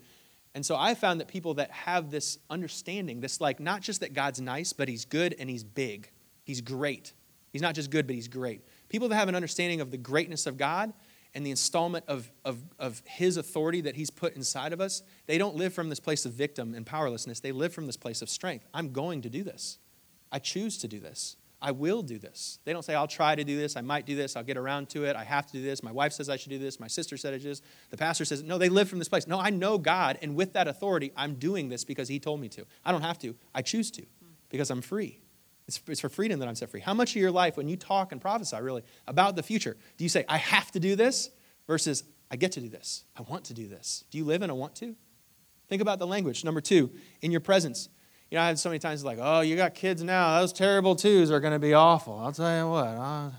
[0.55, 4.15] And so I found that people that have this understanding, this like not just that
[4.15, 6.11] God's nice, but he's good and he's big.
[6.45, 7.13] He's great.
[7.53, 8.63] He's not just good, but he's great.
[8.89, 10.95] People that have an understanding of the greatness of God
[11.37, 15.37] and the installment of, of, of his authority that he's put inside of us, they
[15.37, 17.41] don't live from this place of victim and powerlessness.
[17.41, 18.67] They live from this place of strength.
[18.73, 19.79] I'm going to do this.
[20.33, 21.37] I choose to do this.
[21.61, 22.59] I will do this.
[22.65, 24.89] They don't say, I'll try to do this, I might do this, I'll get around
[24.91, 26.87] to it, I have to do this, my wife says I should do this, my
[26.87, 29.27] sister said it is, the pastor says, no, they live from this place.
[29.27, 32.49] No, I know God, and with that authority, I'm doing this because He told me
[32.51, 32.67] to.
[32.85, 34.05] I don't have to, I choose to
[34.51, 35.19] because I'm free.
[35.69, 36.81] It's, it's for freedom that I'm set free.
[36.81, 40.05] How much of your life, when you talk and prophesy really about the future, do
[40.05, 41.31] you say, I have to do this
[41.67, 43.05] versus I get to do this?
[43.17, 44.05] I want to do this.
[44.11, 44.95] Do you live in a want to?
[45.69, 46.45] Think about the language.
[46.45, 46.91] Number two,
[47.21, 47.89] in your presence.
[48.31, 50.41] You know, I had so many times like, oh, you got kids now.
[50.41, 52.19] Those terrible twos are going to be awful.
[52.19, 52.87] I'll tell you what.
[52.87, 53.31] Uh,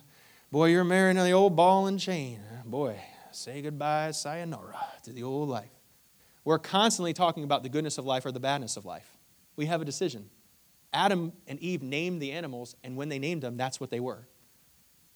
[0.51, 2.39] boy, you're marrying the old ball and chain.
[2.65, 2.99] Boy,
[3.31, 5.71] say goodbye, sayonara to the old life.
[6.43, 9.17] We're constantly talking about the goodness of life or the badness of life.
[9.55, 10.29] We have a decision.
[10.97, 14.27] Adam and Eve named the animals, and when they named them, that's what they were.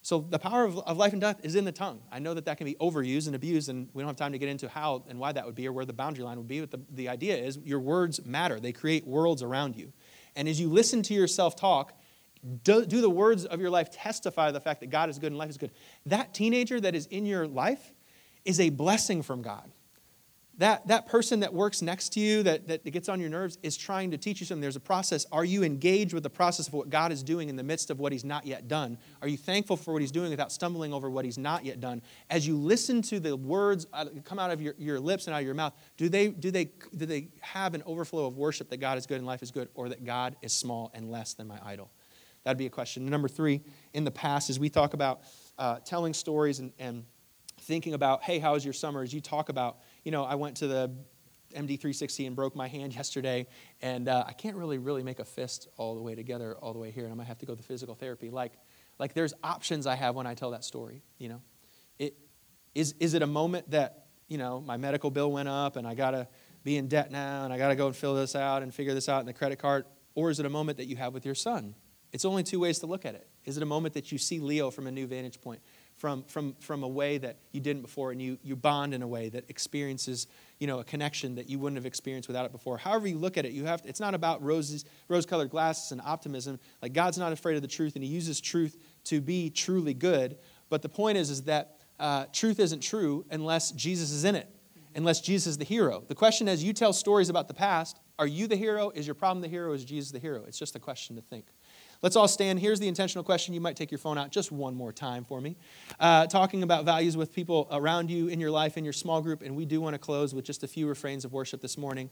[0.04, 2.02] So the power of, of life and death is in the tongue.
[2.12, 4.38] I know that that can be overused and abused, and we don't have time to
[4.38, 6.60] get into how and why that would be or where the boundary line would be.
[6.60, 9.92] But the, the idea is your words matter, they create worlds around you.
[10.36, 12.00] And as you listen to yourself talk,
[12.64, 15.38] do, do the words of your life testify the fact that God is good and
[15.38, 15.72] life is good?
[16.06, 17.94] That teenager that is in your life
[18.46, 19.72] is a blessing from God
[20.58, 23.78] that, that person that works next to you that, that gets on your nerves is
[23.78, 24.62] trying to teach you something.
[24.62, 25.26] There's a process.
[25.32, 28.00] Are you engaged with the process of what God is doing in the midst of
[28.00, 28.98] what He's not yet done?
[29.22, 32.02] Are you thankful for what He's doing without stumbling over what He's not yet done?
[32.30, 33.88] As you listen to the words
[34.26, 36.66] come out of your, your lips and out of your mouth, do they, do, they,
[36.96, 39.70] do they have an overflow of worship that God is good and life is good,
[39.74, 41.90] or that God is small and less than my idol?
[42.44, 43.06] That'd be a question.
[43.06, 43.62] Number three,
[43.94, 45.22] in the past, as we talk about
[45.58, 47.06] uh, telling stories and, and
[47.62, 49.02] thinking about, hey, how was your summer?
[49.02, 50.92] As you talk about, you know, I went to the
[51.56, 53.48] MD360 and broke my hand yesterday,
[53.82, 56.80] and uh, I can't really, really make a fist all the way together, all the
[56.80, 58.30] way here, and I might have to go to physical therapy.
[58.30, 58.54] Like,
[59.00, 61.42] like there's options I have when I tell that story, you know.
[62.00, 62.16] It,
[62.74, 65.94] is, is it a moment that, you know, my medical bill went up and I
[65.94, 66.28] got to
[66.64, 68.94] be in debt now and I got to go and fill this out and figure
[68.94, 69.86] this out in the credit card?
[70.16, 71.76] Or is it a moment that you have with your son?
[72.12, 73.28] It's only two ways to look at it.
[73.46, 75.62] Is it a moment that you see Leo from a new vantage point?
[76.02, 79.08] From, from, from a way that you didn't before, and you, you bond in a
[79.08, 80.26] way that experiences
[80.58, 82.76] you know, a connection that you wouldn't have experienced without it before.
[82.76, 86.02] However you look at it, you have to, it's not about roses, rose-colored glasses and
[86.02, 86.60] optimism.
[86.82, 90.40] Like God's not afraid of the truth, and He uses truth to be truly good.
[90.70, 94.50] But the point is, is that uh, truth isn't true unless Jesus is in it,
[94.96, 96.04] unless Jesus is the hero.
[96.08, 98.90] The question is, you tell stories about the past, Are you the hero?
[98.90, 99.72] Is your problem the hero?
[99.74, 100.46] Is Jesus the hero?
[100.48, 101.46] It's just a question to think.
[102.02, 102.60] Let's all stand.
[102.60, 103.54] Here's the intentional question.
[103.54, 105.56] You might take your phone out just one more time for me.
[106.00, 109.44] Uh, talking about values with people around you in your life, in your small group,
[109.44, 112.10] and we do want to close with just a few refrains of worship this morning.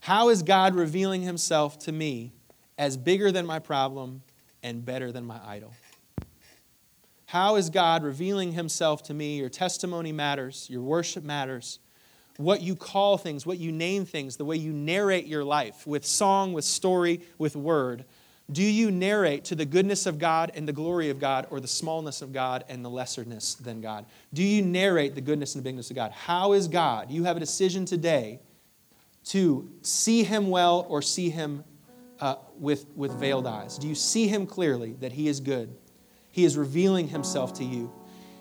[0.00, 2.32] How is God revealing himself to me
[2.76, 4.22] as bigger than my problem
[4.64, 5.74] and better than my idol?
[7.26, 9.38] How is God revealing himself to me?
[9.38, 11.78] Your testimony matters, your worship matters.
[12.36, 16.04] What you call things, what you name things, the way you narrate your life with
[16.04, 18.04] song, with story, with word
[18.52, 21.68] do you narrate to the goodness of God and the glory of God, or the
[21.68, 24.06] smallness of God and the lesserness than God?
[24.32, 26.12] Do you narrate the goodness and the bigness of God?
[26.12, 27.10] How is God?
[27.10, 28.40] You have a decision today
[29.26, 31.64] to see Him well or see Him
[32.20, 33.78] uh, with, with veiled eyes.
[33.78, 35.74] Do you see Him clearly that He is good?
[36.30, 37.92] He is revealing Himself to you.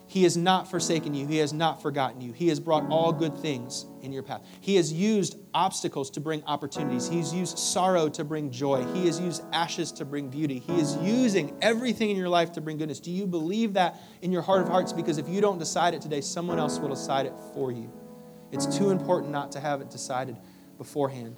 [0.09, 1.27] He has not forsaken you.
[1.27, 2.33] He has not forgotten you.
[2.33, 4.43] He has brought all good things in your path.
[4.59, 7.07] He has used obstacles to bring opportunities.
[7.07, 8.83] He's used sorrow to bring joy.
[8.95, 10.57] He has used ashes to bring beauty.
[10.57, 12.99] He is using everything in your life to bring goodness.
[12.99, 14.93] Do you believe that in your heart of hearts?
[14.93, 17.93] Because if you don't decide it today, someone else will decide it for you.
[18.51, 20.37] It's too important not to have it decided
[20.79, 21.37] beforehand.